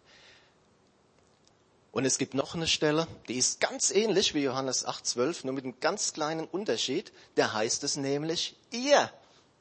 Und 1.92 2.06
es 2.06 2.18
gibt 2.18 2.34
noch 2.34 2.54
eine 2.54 2.68
Stelle, 2.68 3.08
die 3.28 3.38
ist 3.38 3.60
ganz 3.60 3.90
ähnlich 3.90 4.34
wie 4.34 4.44
Johannes 4.44 4.86
8,12, 4.86 5.46
nur 5.46 5.54
mit 5.54 5.64
einem 5.64 5.80
ganz 5.80 6.14
kleinen 6.14 6.46
Unterschied. 6.46 7.12
Da 7.36 7.54
heißt 7.54 7.84
es 7.84 7.96
nämlich, 7.98 8.56
ihr, 8.72 9.12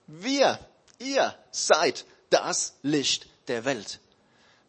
wir, 0.06 0.58
ihr 0.98 1.34
seid 1.50 2.04
das 2.30 2.74
Licht 2.82 3.28
der 3.48 3.64
Welt. 3.64 4.00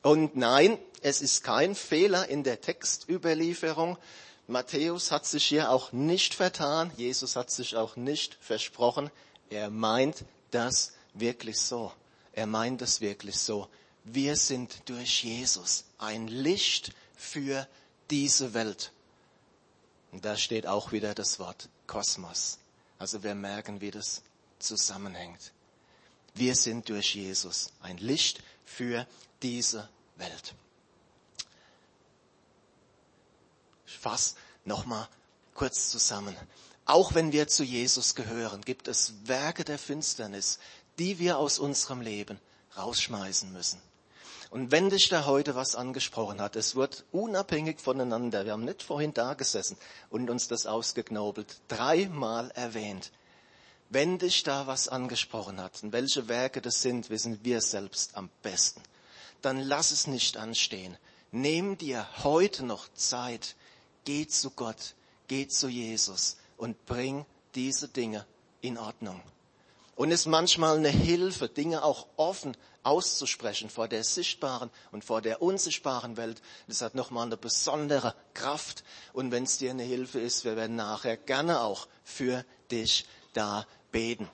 Und 0.01 0.36
nein, 0.36 0.79
es 1.01 1.22
ist 1.22 1.44
kein 1.44 1.75
Fehler 1.75 2.27
in 2.29 2.44
der 2.44 2.62
Textüberlieferung. 2.62 3.98
Matthäus 4.48 5.12
hat 5.12 5.25
sich 5.25 5.46
hier 5.46 5.72
auch 5.72 5.91
nicht 5.91 6.34
vertan. 6.34 6.91
Jesus 6.96 7.36
hat 7.36 7.51
sich 7.51 7.75
auch 7.75 7.96
nicht 7.96 8.38
versprochen. 8.39 9.12
Er 9.50 9.70
meint 9.70 10.24
das 10.51 10.94
wirklich 11.13 11.60
so. 11.60 11.91
Er 12.34 12.48
meint 12.48 12.82
es 12.82 13.01
wirklich 13.01 13.38
so. 13.38 13.67
Wir 14.03 14.36
sind 14.36 14.84
durch 14.86 15.24
Jesus 15.24 15.84
ein 15.98 16.27
Licht 16.27 16.94
für 17.15 17.67
diese 18.10 18.53
Welt. 18.53 18.91
Und 20.12 20.24
da 20.24 20.38
steht 20.38 20.65
auch 20.65 20.91
wieder 20.91 21.13
das 21.13 21.39
Wort 21.39 21.67
Kosmos. 21.88 22.60
Also 23.00 23.24
wir 23.24 23.36
merken, 23.36 23.82
wie 23.82 23.91
das 23.91 24.22
zusammenhängt. 24.60 25.54
Wir 26.34 26.56
sind 26.56 26.90
durch 26.90 27.16
Jesus 27.16 27.72
ein 27.82 27.98
Licht 27.98 28.44
für 28.66 29.08
diese 29.42 29.90
Welt. 30.18 30.54
Ich 33.86 33.98
fasse 33.98 34.36
nochmal 34.66 35.08
kurz 35.53 35.90
zusammen. 35.90 36.36
Auch 36.86 37.16
wenn 37.16 37.31
wir 37.31 37.48
zu 37.48 37.64
Jesus 37.64 38.16
gehören, 38.16 38.62
gibt 38.62 38.88
es 38.88 39.14
Werke 39.24 39.64
der 39.64 39.79
Finsternis, 39.79 40.60
die 41.00 41.20
wir 41.20 41.38
aus 41.38 41.60
unserem 41.60 42.01
Leben 42.01 42.40
rausschmeißen 42.77 43.51
müssen. 43.51 43.81
Und 44.50 44.72
wenn 44.72 44.90
dich 44.90 45.10
da 45.10 45.25
heute 45.25 45.55
was 45.55 45.75
angesprochen 45.75 46.40
hat, 46.40 46.55
es 46.55 46.75
wird 46.75 47.03
unabhängig 47.12 47.81
voneinander, 47.81 48.46
wir 48.46 48.53
haben 48.53 48.64
nicht 48.64 48.81
vorhin 48.81 49.14
da 49.14 49.34
gesessen 49.34 49.77
und 50.10 50.29
uns 50.29 50.48
das 50.48 50.66
ausgeknobelt, 50.66 51.60
dreimal 51.68 52.51
erwähnt. 52.51 53.12
Wenn 53.90 54.18
dich 54.18 54.44
da 54.44 54.68
was 54.68 54.90
angesprochen 54.90 55.62
hat 55.62 55.82
und 55.82 55.94
welche 55.94 56.28
Werke 56.28 56.62
das 56.62 56.82
sind, 56.82 57.10
wissen 57.10 57.40
wir 57.44 57.62
selbst 57.62 58.16
am 58.18 58.30
besten. 58.42 58.82
Dann 59.42 59.60
lass 59.60 59.92
es 59.92 60.08
nicht 60.08 60.36
anstehen. 60.36 60.98
Nimm 61.32 61.78
dir 61.78 62.06
heute 62.24 62.66
noch 62.66 62.88
Zeit. 62.96 63.56
Geh 64.04 64.28
zu 64.28 64.52
Gott, 64.52 64.96
geh 65.28 65.48
zu 65.48 65.68
Jesus 65.70 66.38
und 66.58 66.86
bring 66.86 67.26
diese 67.56 67.88
Dinge 67.88 68.26
in 68.62 68.78
Ordnung. 68.78 69.22
Und 69.96 70.12
ist 70.12 70.28
manchmal 70.28 70.78
eine 70.78 70.90
Hilfe, 70.90 71.50
Dinge 71.50 71.84
auch 71.84 72.08
offen 72.18 72.56
auszusprechen 72.84 73.70
vor 73.70 73.88
der 73.88 74.04
sichtbaren 74.04 74.70
und 74.92 75.04
vor 75.04 75.22
der 75.22 75.42
unsichtbaren 75.42 76.16
Welt. 76.16 76.42
Das 76.68 76.82
hat 76.82 76.96
nochmal 76.96 77.26
eine 77.26 77.36
besondere 77.36 78.16
Kraft. 78.34 78.84
Und 79.12 79.32
wenn 79.32 79.44
es 79.44 79.58
dir 79.58 79.72
eine 79.72 79.84
Hilfe 79.84 80.20
ist, 80.20 80.46
wir 80.46 80.56
werden 80.56 80.76
nachher 80.76 81.18
gerne 81.18 81.62
auch 81.62 81.88
für 82.04 82.46
dich 82.72 83.06
da 83.34 83.68
beten. 83.92 84.30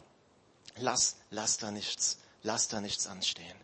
Lass, 0.77 1.17
lass 1.29 1.57
da 1.57 1.71
nichts, 1.71 2.17
lass 2.41 2.67
da 2.67 2.81
nichts 2.81 3.07
anstehen. 3.07 3.57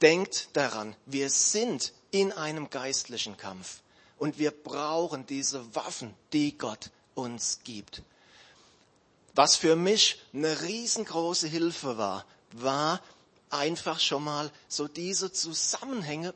Denkt 0.00 0.48
daran, 0.52 0.94
wir 1.06 1.28
sind 1.28 1.92
in 2.10 2.32
einem 2.32 2.70
geistlichen 2.70 3.36
Kampf 3.36 3.82
und 4.18 4.38
wir 4.38 4.50
brauchen 4.50 5.26
diese 5.26 5.74
Waffen, 5.74 6.14
die 6.32 6.56
Gott 6.56 6.90
uns 7.14 7.60
gibt. 7.64 8.02
Was 9.34 9.56
für 9.56 9.76
mich 9.76 10.20
eine 10.32 10.62
riesengroße 10.62 11.48
Hilfe 11.48 11.98
war, 11.98 12.24
war 12.52 13.00
einfach 13.50 14.00
schon 14.00 14.24
mal 14.24 14.50
so 14.68 14.88
diese 14.88 15.32
Zusammenhänge 15.32 16.34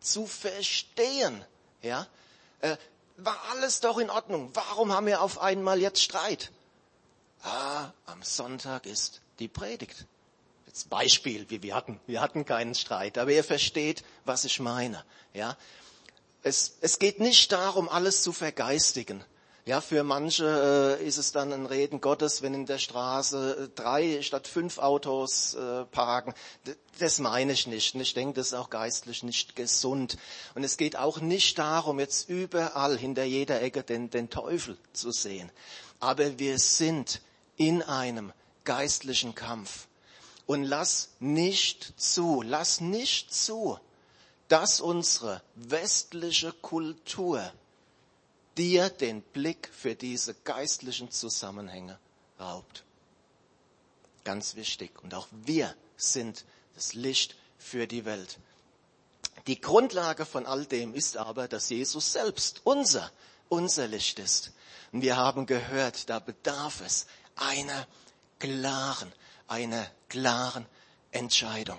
zu 0.00 0.26
verstehen. 0.26 1.44
Ja, 1.82 2.06
äh, 2.60 2.76
war 3.16 3.38
alles 3.50 3.80
doch 3.80 3.98
in 3.98 4.10
Ordnung. 4.10 4.50
Warum 4.54 4.92
haben 4.92 5.06
wir 5.06 5.22
auf 5.22 5.38
einmal 5.40 5.80
jetzt 5.80 6.02
Streit? 6.02 6.50
Ah, 7.42 7.90
am 8.06 8.22
Sonntag 8.22 8.86
ist 8.86 9.20
die 9.38 9.48
Predigt. 9.48 10.06
Jetzt 10.66 10.88
Beispiel, 10.88 11.50
wie 11.50 11.62
wir 11.62 11.74
hatten. 11.74 12.00
Wir 12.06 12.20
hatten 12.20 12.44
keinen 12.44 12.74
Streit, 12.74 13.18
aber 13.18 13.32
ihr 13.32 13.44
versteht, 13.44 14.04
was 14.24 14.44
ich 14.44 14.60
meine. 14.60 15.04
Ja, 15.34 15.56
es, 16.42 16.78
es 16.80 16.98
geht 16.98 17.20
nicht 17.20 17.52
darum, 17.52 17.88
alles 17.88 18.22
zu 18.22 18.32
vergeistigen. 18.32 19.24
Ja, 19.64 19.80
für 19.80 20.02
manche 20.02 20.98
äh, 21.00 21.06
ist 21.06 21.18
es 21.18 21.30
dann 21.30 21.52
ein 21.52 21.66
Reden 21.66 22.00
Gottes, 22.00 22.42
wenn 22.42 22.52
in 22.52 22.66
der 22.66 22.78
Straße 22.78 23.68
äh, 23.68 23.68
drei 23.76 24.20
statt 24.22 24.48
fünf 24.48 24.78
Autos 24.78 25.54
äh, 25.54 25.84
parken. 25.84 26.34
D 26.66 26.74
das 26.98 27.20
meine 27.20 27.52
ich 27.52 27.66
nicht. 27.66 27.94
Und 27.94 28.00
ich 28.00 28.12
denke, 28.12 28.34
das 28.34 28.48
ist 28.48 28.54
auch 28.54 28.70
geistlich 28.70 29.22
nicht 29.22 29.54
gesund. 29.54 30.16
Und 30.54 30.64
es 30.64 30.76
geht 30.76 30.96
auch 30.96 31.20
nicht 31.20 31.58
darum, 31.58 32.00
jetzt 32.00 32.28
überall 32.28 32.98
hinter 32.98 33.24
jeder 33.24 33.62
Ecke 33.62 33.82
den, 33.82 34.10
den 34.10 34.30
Teufel 34.30 34.76
zu 34.92 35.10
sehen. 35.12 35.50
Aber 36.00 36.38
wir 36.38 36.58
sind 36.58 37.20
in 37.56 37.82
einem 37.82 38.32
geistlichen 38.64 39.34
Kampf. 39.34 39.86
Und 40.46 40.64
lass 40.64 41.10
nicht 41.20 41.94
zu, 42.00 42.42
lass 42.42 42.80
nicht 42.80 43.32
zu, 43.32 43.78
dass 44.48 44.80
unsere 44.80 45.42
westliche 45.54 46.52
Kultur 46.52 47.52
dir 48.58 48.90
den 48.90 49.22
Blick 49.22 49.70
für 49.72 49.94
diese 49.94 50.34
geistlichen 50.34 51.10
Zusammenhänge 51.10 51.98
raubt. 52.38 52.84
Ganz 54.24 54.54
wichtig. 54.56 55.02
Und 55.02 55.14
auch 55.14 55.28
wir 55.30 55.74
sind 55.96 56.44
das 56.74 56.94
Licht 56.94 57.36
für 57.58 57.86
die 57.86 58.04
Welt. 58.04 58.38
Die 59.46 59.60
Grundlage 59.60 60.26
von 60.26 60.46
all 60.46 60.66
dem 60.66 60.94
ist 60.94 61.16
aber, 61.16 61.48
dass 61.48 61.70
Jesus 61.70 62.12
selbst 62.12 62.60
unser, 62.64 63.10
unser 63.48 63.88
Licht 63.88 64.18
ist. 64.18 64.52
Und 64.92 65.02
wir 65.02 65.16
haben 65.16 65.46
gehört, 65.46 66.10
da 66.10 66.18
bedarf 66.18 66.82
es 66.82 67.06
einer 67.48 67.86
klaren, 68.38 69.12
einer 69.48 69.86
klaren 70.08 70.66
Entscheidung. 71.10 71.78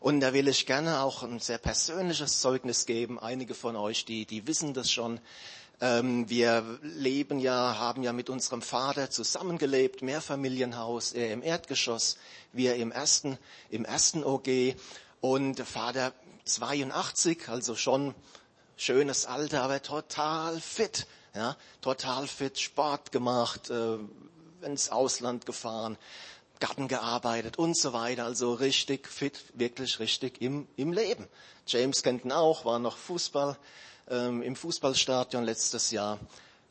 Und 0.00 0.20
da 0.20 0.32
will 0.32 0.48
ich 0.48 0.66
gerne 0.66 1.00
auch 1.00 1.22
ein 1.22 1.38
sehr 1.38 1.58
persönliches 1.58 2.40
Zeugnis 2.40 2.86
geben. 2.86 3.20
Einige 3.20 3.54
von 3.54 3.76
euch, 3.76 4.04
die, 4.04 4.26
die 4.26 4.46
wissen 4.46 4.74
das 4.74 4.90
schon. 4.90 5.20
Ähm, 5.80 6.28
wir 6.28 6.78
leben 6.82 7.38
ja, 7.38 7.76
haben 7.78 8.02
ja 8.02 8.12
mit 8.12 8.28
unserem 8.28 8.62
Vater 8.62 9.10
zusammengelebt, 9.10 10.02
Mehrfamilienhaus, 10.02 11.12
er 11.12 11.32
im 11.32 11.42
Erdgeschoss, 11.42 12.18
wir 12.52 12.76
im 12.76 12.90
ersten, 12.90 13.38
im 13.70 13.84
ersten 13.84 14.24
OG. 14.24 14.74
Und 15.20 15.60
Vater 15.60 16.12
82, 16.44 17.48
also 17.48 17.76
schon 17.76 18.14
schönes 18.76 19.26
Alter, 19.26 19.62
aber 19.62 19.82
total 19.82 20.60
fit, 20.60 21.06
ja, 21.34 21.56
total 21.80 22.26
fit, 22.26 22.58
Sport 22.58 23.12
gemacht, 23.12 23.70
äh, 23.70 23.98
ins 24.62 24.90
Ausland 24.90 25.46
gefahren, 25.46 25.98
Garten 26.60 26.88
gearbeitet 26.88 27.58
und 27.58 27.76
so 27.76 27.92
weiter. 27.92 28.24
Also 28.24 28.54
richtig 28.54 29.08
fit, 29.08 29.44
wirklich 29.54 29.98
richtig 29.98 30.40
im, 30.40 30.68
im 30.76 30.92
Leben. 30.92 31.26
James 31.66 32.02
kennt 32.02 32.24
ihn 32.24 32.32
auch, 32.32 32.64
war 32.64 32.78
noch 32.78 32.96
Fußball 32.96 33.56
ähm, 34.08 34.42
im 34.42 34.56
Fußballstadion 34.56 35.44
letztes 35.44 35.90
Jahr. 35.90 36.18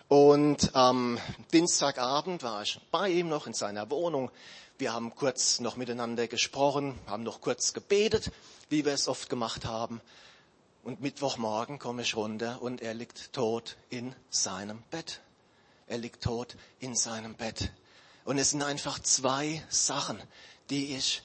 Und 0.07 0.75
am 0.75 1.17
Dienstagabend 1.53 2.43
war 2.43 2.63
ich 2.63 2.79
bei 2.91 3.09
ihm 3.09 3.29
noch 3.29 3.47
in 3.47 3.53
seiner 3.53 3.89
Wohnung. 3.89 4.29
Wir 4.77 4.93
haben 4.93 5.15
kurz 5.15 5.59
noch 5.59 5.77
miteinander 5.77 6.27
gesprochen, 6.27 6.99
haben 7.07 7.23
noch 7.23 7.39
kurz 7.39 7.73
gebetet, 7.73 8.31
wie 8.69 8.83
wir 8.83 8.93
es 8.93 9.07
oft 9.07 9.29
gemacht 9.29 9.65
haben. 9.65 10.01
Und 10.83 11.01
Mittwochmorgen 11.01 11.79
komme 11.79 12.01
ich 12.01 12.15
runter 12.15 12.61
und 12.61 12.81
er 12.81 12.93
liegt 12.93 13.33
tot 13.33 13.77
in 13.89 14.15
seinem 14.29 14.81
Bett. 14.89 15.21
Er 15.87 15.99
liegt 15.99 16.23
tot 16.23 16.55
in 16.79 16.95
seinem 16.95 17.35
Bett. 17.35 17.71
Und 18.23 18.37
es 18.37 18.51
sind 18.51 18.61
einfach 18.63 18.99
zwei 18.99 19.63
Sachen, 19.69 20.21
die 20.69 20.95
ich 20.95 21.23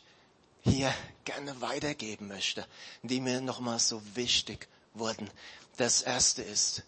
hier 0.62 0.92
gerne 1.24 1.60
weitergeben 1.60 2.28
möchte, 2.28 2.66
die 3.02 3.20
mir 3.20 3.40
nochmal 3.40 3.78
so 3.78 4.02
wichtig 4.16 4.68
wurden. 4.94 5.30
Das 5.76 6.02
erste 6.02 6.42
ist, 6.42 6.82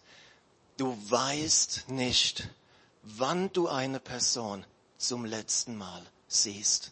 du 0.77 0.97
weißt 1.09 1.89
nicht, 1.89 2.49
wann 3.03 3.51
du 3.53 3.67
eine 3.67 3.99
Person 3.99 4.65
zum 4.97 5.25
letzten 5.25 5.77
Mal 5.77 6.05
siehst. 6.27 6.91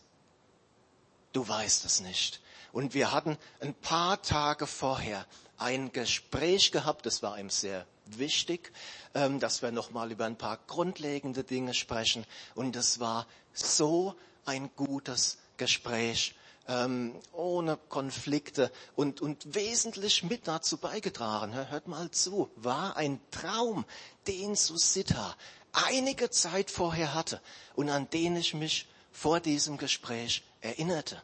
Du 1.34 1.48
weißt 1.48 1.86
es 1.86 2.00
nicht. 2.00 2.42
Und 2.72 2.94
wir 2.94 3.12
hatten 3.12 3.38
ein 3.60 3.74
paar 3.74 4.22
Tage 4.22 4.68
vorher 4.68 5.26
ein 5.58 5.92
Gespräch 5.92 6.72
gehabt, 6.72 7.06
das 7.06 7.24
war 7.24 7.38
ihm 7.40 7.50
sehr 7.50 7.86
wichtig, 8.18 8.72
ähm, 9.14 9.40
dass 9.40 9.62
wir 9.62 9.72
nochmal 9.72 10.12
über 10.12 10.26
ein 10.26 10.38
paar 10.38 10.60
grundlegende 10.68 11.44
Dinge 11.44 11.74
sprechen. 11.74 12.26
Und 12.56 12.76
das 12.76 13.00
war 13.00 13.28
so 13.54 14.16
ein 14.46 14.70
gutes 14.76 15.38
Gespräch 15.58 16.36
ähm, 16.68 17.16
ohne 17.34 17.78
Konflikte 17.90 18.72
und, 18.96 19.22
und 19.22 19.56
wesentlich 19.56 20.24
mit 20.24 20.48
dazu 20.48 20.78
beigetragen. 20.78 21.54
Hört 21.54 21.88
mal 21.88 22.12
zu, 22.12 22.50
war 22.56 22.98
ein 22.98 23.20
Traum, 23.32 23.86
den 24.28 24.56
Susita 24.56 25.36
einige 25.72 26.30
Zeit 26.30 26.72
vorher 26.72 27.14
hatte 27.14 27.42
und 27.76 27.90
an 27.90 28.10
den 28.10 28.36
ich 28.36 28.54
mich 28.54 28.88
vor 29.12 29.40
diesem 29.40 29.78
Gespräch 29.78 30.44
erinnerte. 30.62 31.22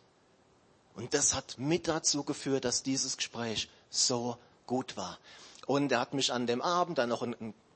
Und 0.96 1.14
das 1.14 1.34
hat 1.34 1.56
mit 1.58 1.88
dazu 1.88 2.24
geführt, 2.24 2.66
dass 2.66 2.84
dieses 2.84 3.18
Gespräch 3.18 3.68
so 3.90 4.38
gut 4.68 4.96
war. 4.96 5.18
Und 5.66 5.92
er 5.92 6.00
hat 6.00 6.14
mich 6.14 6.32
an 6.32 6.48
dem 6.48 6.62
Abend 6.62 6.98
dann 6.98 7.10
noch 7.10 7.22
um 7.22 7.36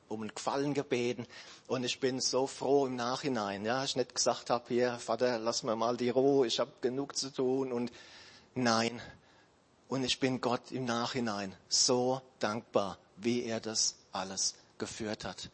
einen 0.10 0.36
Gefallen 0.36 0.73
gebeten. 0.73 1.26
Und 1.67 1.84
ich 1.84 2.00
bin 2.00 2.19
so 2.19 2.47
froh 2.47 2.86
im 2.86 2.95
Nachhinein, 2.95 3.65
ja, 3.65 3.84
ich 3.84 3.95
nicht 3.95 4.15
gesagt 4.15 4.50
habe, 4.50 4.65
hier, 4.67 4.97
Vater, 5.00 5.39
lass 5.39 5.63
mir 5.63 5.76
mal 5.76 5.97
die 5.97 6.10
Ruhe, 6.10 6.47
ich 6.47 6.60
habe 6.60 6.71
genug 6.82 7.15
zu 7.15 7.30
tun. 7.30 7.71
Und 7.71 7.91
nein. 8.56 9.02
Und 9.88 10.04
ich 10.04 10.19
bin 10.19 10.41
Gott 10.41 10.71
im 10.71 10.86
Nachhinein 10.86 11.56
so 11.69 12.21
dankbar, 12.39 12.97
wie 13.15 13.43
er 13.43 13.60
das 13.60 13.95
alles 14.12 14.56
geführt 14.78 15.23
hat. 15.23 15.50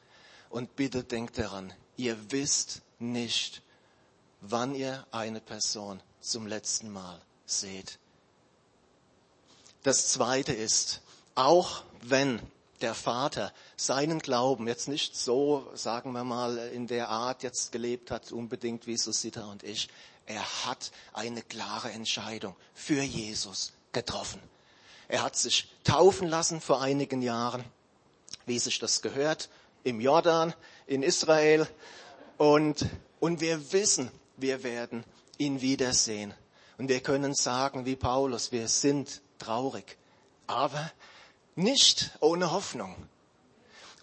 Und 0.49 0.75
bitte 0.75 1.03
denkt 1.03 1.37
daran, 1.37 1.73
ihr 1.97 2.31
wisst 2.31 2.81
nicht, 2.99 3.61
wann 4.41 4.75
ihr 4.75 5.05
eine 5.11 5.39
Person 5.39 6.01
zum 6.19 6.47
letzten 6.47 6.91
Mal 6.91 7.21
seht. 7.45 7.99
Das 9.83 10.07
zweite 10.07 10.53
ist, 10.53 11.01
auch 11.35 11.83
wenn 12.09 12.41
der 12.81 12.93
Vater 12.93 13.53
seinen 13.77 14.19
Glauben 14.19 14.67
jetzt 14.67 14.87
nicht 14.87 15.15
so, 15.15 15.69
sagen 15.73 16.11
wir 16.11 16.23
mal, 16.23 16.57
in 16.57 16.87
der 16.87 17.09
Art 17.09 17.43
jetzt 17.43 17.71
gelebt 17.71 18.11
hat, 18.11 18.31
unbedingt 18.31 18.87
wie 18.87 18.97
Susita 18.97 19.45
und 19.45 19.63
ich, 19.63 19.87
er 20.25 20.65
hat 20.65 20.91
eine 21.13 21.41
klare 21.41 21.91
Entscheidung 21.91 22.55
für 22.73 23.01
Jesus 23.01 23.73
getroffen. 23.91 24.41
Er 25.07 25.23
hat 25.23 25.35
sich 25.35 25.69
taufen 25.83 26.27
lassen 26.27 26.61
vor 26.61 26.81
einigen 26.81 27.21
Jahren, 27.21 27.63
wie 28.45 28.59
sich 28.59 28.79
das 28.79 29.01
gehört, 29.01 29.49
im 29.83 30.01
Jordan, 30.01 30.53
in 30.87 31.03
Israel. 31.03 31.67
Und, 32.37 32.85
und 33.19 33.41
wir 33.41 33.71
wissen, 33.73 34.11
wir 34.37 34.63
werden 34.63 35.03
ihn 35.37 35.61
wiedersehen. 35.61 36.33
Und 36.77 36.89
wir 36.89 37.01
können 37.01 37.33
sagen, 37.33 37.85
wie 37.85 37.95
Paulus, 37.95 38.51
wir 38.51 38.67
sind 38.67 39.21
traurig, 39.39 39.97
aber 40.47 40.91
nicht 41.55 42.11
ohne 42.19 42.51
Hoffnung. 42.51 42.95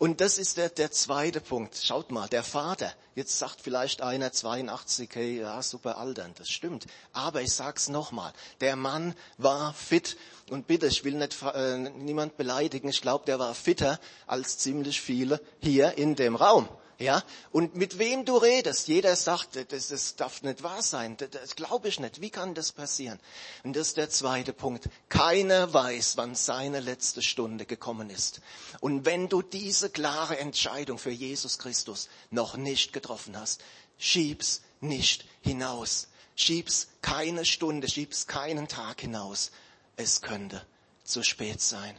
Und 0.00 0.22
das 0.22 0.38
ist 0.38 0.56
der, 0.56 0.70
der 0.70 0.90
zweite 0.90 1.42
Punkt. 1.42 1.76
Schaut 1.76 2.10
mal, 2.10 2.26
der 2.26 2.42
Vater, 2.42 2.90
jetzt 3.14 3.38
sagt 3.38 3.60
vielleicht 3.60 4.00
einer 4.00 4.32
82, 4.32 5.10
hey, 5.12 5.40
ja, 5.40 5.62
super 5.62 5.98
altern, 5.98 6.32
das 6.38 6.48
stimmt. 6.48 6.86
Aber 7.12 7.42
ich 7.42 7.52
sag's 7.52 7.90
nochmal, 7.90 8.32
der 8.62 8.76
Mann 8.76 9.14
war 9.36 9.74
fit. 9.74 10.16
Und 10.48 10.66
bitte, 10.66 10.86
ich 10.86 11.04
will 11.04 11.16
nicht 11.16 11.42
äh, 11.42 11.76
niemand 11.76 12.38
beleidigen, 12.38 12.88
ich 12.88 13.02
glaube, 13.02 13.26
der 13.26 13.38
war 13.38 13.54
fitter 13.54 14.00
als 14.26 14.56
ziemlich 14.56 15.02
viele 15.02 15.38
hier 15.60 15.98
in 15.98 16.14
dem 16.14 16.34
Raum. 16.34 16.66
Ja, 17.00 17.24
und 17.50 17.76
mit 17.76 17.98
wem 17.98 18.26
du 18.26 18.36
redest, 18.36 18.86
jeder 18.86 19.16
sagt, 19.16 19.56
das, 19.72 19.88
das 19.88 20.16
darf 20.16 20.42
nicht 20.42 20.62
wahr 20.62 20.82
sein, 20.82 21.16
das, 21.16 21.30
das 21.30 21.56
glaube 21.56 21.88
ich 21.88 21.98
nicht. 21.98 22.20
Wie 22.20 22.28
kann 22.28 22.54
das 22.54 22.72
passieren? 22.72 23.18
Und 23.64 23.74
das 23.74 23.88
ist 23.88 23.96
der 23.96 24.10
zweite 24.10 24.52
Punkt. 24.52 24.86
Keiner 25.08 25.72
weiß, 25.72 26.18
wann 26.18 26.34
seine 26.34 26.78
letzte 26.78 27.22
Stunde 27.22 27.64
gekommen 27.64 28.10
ist. 28.10 28.42
Und 28.80 29.06
wenn 29.06 29.30
du 29.30 29.40
diese 29.40 29.88
klare 29.88 30.38
Entscheidung 30.38 30.98
für 30.98 31.10
Jesus 31.10 31.58
Christus 31.58 32.10
noch 32.30 32.58
nicht 32.58 32.92
getroffen 32.92 33.34
hast, 33.34 33.62
schieb's 33.96 34.60
nicht 34.82 35.24
hinaus. 35.40 36.08
Schieb's 36.36 36.88
keine 37.00 37.46
Stunde, 37.46 37.88
schieb's 37.88 38.26
keinen 38.26 38.68
Tag 38.68 39.00
hinaus. 39.00 39.52
Es 39.96 40.20
könnte 40.20 40.66
zu 41.02 41.22
spät 41.22 41.62
sein. 41.62 41.96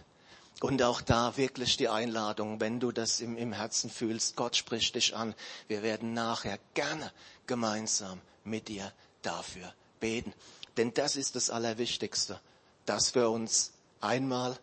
Und 0.62 0.84
auch 0.84 1.02
da 1.02 1.38
wirklich 1.38 1.76
die 1.78 1.90
Einladung, 1.90 2.62
wenn 2.62 2.80
du 2.80 2.92
das 2.92 3.20
im, 3.20 3.36
im 3.36 3.52
Herzen 3.52 3.90
fühlst, 3.90 4.36
Gott 4.36 4.56
spricht 4.56 4.94
dich 4.94 5.16
an. 5.16 5.34
Wir 5.68 5.82
werden 5.82 6.14
nachher 6.14 6.60
gerne 6.76 7.12
gemeinsam 7.48 8.22
mit 8.44 8.68
dir 8.68 8.94
dafür 9.24 9.74
beten. 10.00 10.34
Denn 10.78 10.94
das 10.94 11.16
ist 11.16 11.36
das 11.36 11.50
Allerwichtigste, 11.50 12.40
dass 12.86 13.16
wir 13.16 13.32
uns 13.32 13.72
einmal 14.02 14.56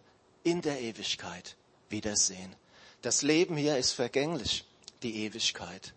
in 0.44 0.62
der 0.62 0.80
Ewigkeit 0.80 1.56
wiedersehen. 1.88 2.54
Das 3.02 3.22
Leben 3.22 3.56
hier 3.56 3.76
ist 3.76 3.90
vergänglich, 3.90 4.64
die 5.02 5.24
Ewigkeit 5.24 5.94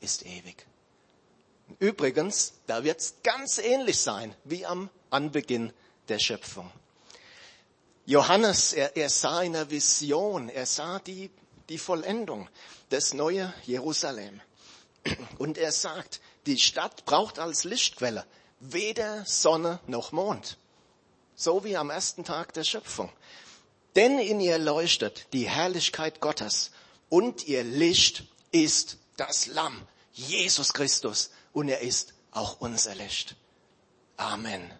ist 0.00 0.24
ewig. 0.24 0.66
Übrigens, 1.78 2.54
da 2.66 2.82
wird 2.82 3.00
es 3.00 3.16
ganz 3.22 3.58
ähnlich 3.58 4.00
sein 4.00 4.34
wie 4.44 4.64
am 4.64 4.88
Anbeginn 5.10 5.74
der 6.08 6.18
Schöpfung. 6.18 6.72
Johannes, 8.08 8.72
er, 8.72 8.96
er 8.96 9.10
sah 9.10 9.42
in 9.42 9.52
der 9.52 9.70
Vision, 9.70 10.48
er 10.48 10.64
sah 10.64 10.98
die, 10.98 11.30
die 11.68 11.76
Vollendung, 11.76 12.48
des 12.90 13.12
neue 13.12 13.52
Jerusalem. 13.66 14.40
Und 15.38 15.58
er 15.58 15.72
sagt, 15.72 16.22
die 16.46 16.58
Stadt 16.58 17.04
braucht 17.04 17.38
als 17.38 17.64
Lichtquelle 17.64 18.24
weder 18.60 19.26
Sonne 19.26 19.78
noch 19.86 20.12
Mond. 20.12 20.56
So 21.36 21.64
wie 21.64 21.76
am 21.76 21.90
ersten 21.90 22.24
Tag 22.24 22.54
der 22.54 22.64
Schöpfung. 22.64 23.12
Denn 23.94 24.18
in 24.18 24.40
ihr 24.40 24.56
leuchtet 24.56 25.26
die 25.34 25.46
Herrlichkeit 25.46 26.22
Gottes 26.22 26.70
und 27.10 27.46
ihr 27.46 27.62
Licht 27.62 28.24
ist 28.52 28.96
das 29.18 29.48
Lamm, 29.48 29.86
Jesus 30.14 30.72
Christus. 30.72 31.30
Und 31.52 31.68
er 31.68 31.82
ist 31.82 32.14
auch 32.30 32.58
unser 32.60 32.94
Licht. 32.94 33.36
Amen. 34.16 34.72